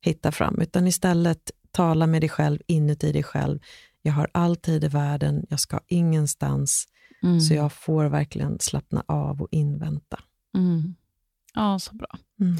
hitta 0.00 0.32
fram. 0.32 0.60
Utan 0.60 0.86
istället 0.86 1.50
tala 1.70 2.06
med 2.06 2.22
dig 2.22 2.28
själv 2.28 2.58
inuti 2.66 3.12
dig 3.12 3.22
själv. 3.22 3.58
Jag 4.02 4.12
har 4.12 4.28
all 4.32 4.56
tid 4.56 4.84
i 4.84 4.88
världen, 4.88 5.46
jag 5.48 5.60
ska 5.60 5.80
ingenstans, 5.88 6.88
Mm. 7.22 7.40
så 7.40 7.54
jag 7.54 7.72
får 7.72 8.04
verkligen 8.04 8.58
slappna 8.60 9.04
av 9.06 9.42
och 9.42 9.48
invänta. 9.50 10.20
Mm. 10.56 10.94
Ja, 11.54 11.78
så 11.78 11.94
bra. 11.94 12.18
Mm. 12.40 12.56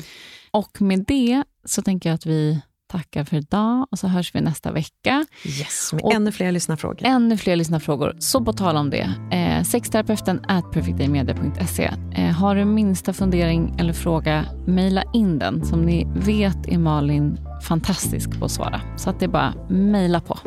Och 0.50 0.82
med 0.82 1.04
det 1.08 1.44
så 1.64 1.82
tänker 1.82 2.08
jag 2.08 2.14
att 2.14 2.26
vi 2.26 2.60
tackar 2.92 3.24
för 3.24 3.36
idag 3.36 3.86
och 3.90 3.98
så 3.98 4.08
hörs 4.08 4.34
vi 4.34 4.40
nästa 4.40 4.72
vecka. 4.72 5.26
Yes, 5.44 5.92
med 5.92 6.02
Och- 6.02 6.12
ännu 6.14 6.32
fler 6.32 6.52
lyssnarfrågor. 6.52 7.06
Ännu 7.06 7.36
fler 7.36 7.56
lyssnarfrågor. 7.56 8.16
Så 8.18 8.44
på 8.44 8.52
tal 8.52 8.76
om 8.76 8.90
det, 8.90 9.10
eh, 9.32 9.62
sexterapeuten 9.64 10.40
at 10.48 10.72
perfectdaymedia.se. 10.72 11.90
Eh, 12.14 12.24
har 12.34 12.54
du 12.56 12.64
minsta 12.64 13.12
fundering 13.12 13.76
eller 13.78 13.92
fråga, 13.92 14.44
mejla 14.66 15.02
in 15.14 15.38
den. 15.38 15.64
Som 15.64 15.82
ni 15.82 16.06
vet 16.16 16.66
är 16.68 16.78
Malin 16.78 17.38
fantastisk 17.62 18.38
på 18.38 18.44
att 18.44 18.50
svara. 18.50 18.80
Så 18.96 19.10
att 19.10 19.20
det 19.20 19.26
är 19.26 19.28
bara 19.30 19.54
mejla 19.68 20.20
på. 20.20 20.38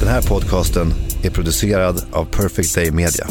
Den 0.00 0.08
här 0.08 0.22
podcasten 0.28 0.86
är 1.24 1.30
producerad 1.30 2.02
av 2.12 2.24
Perfect 2.24 2.74
Day 2.74 2.90
Media. 2.90 3.26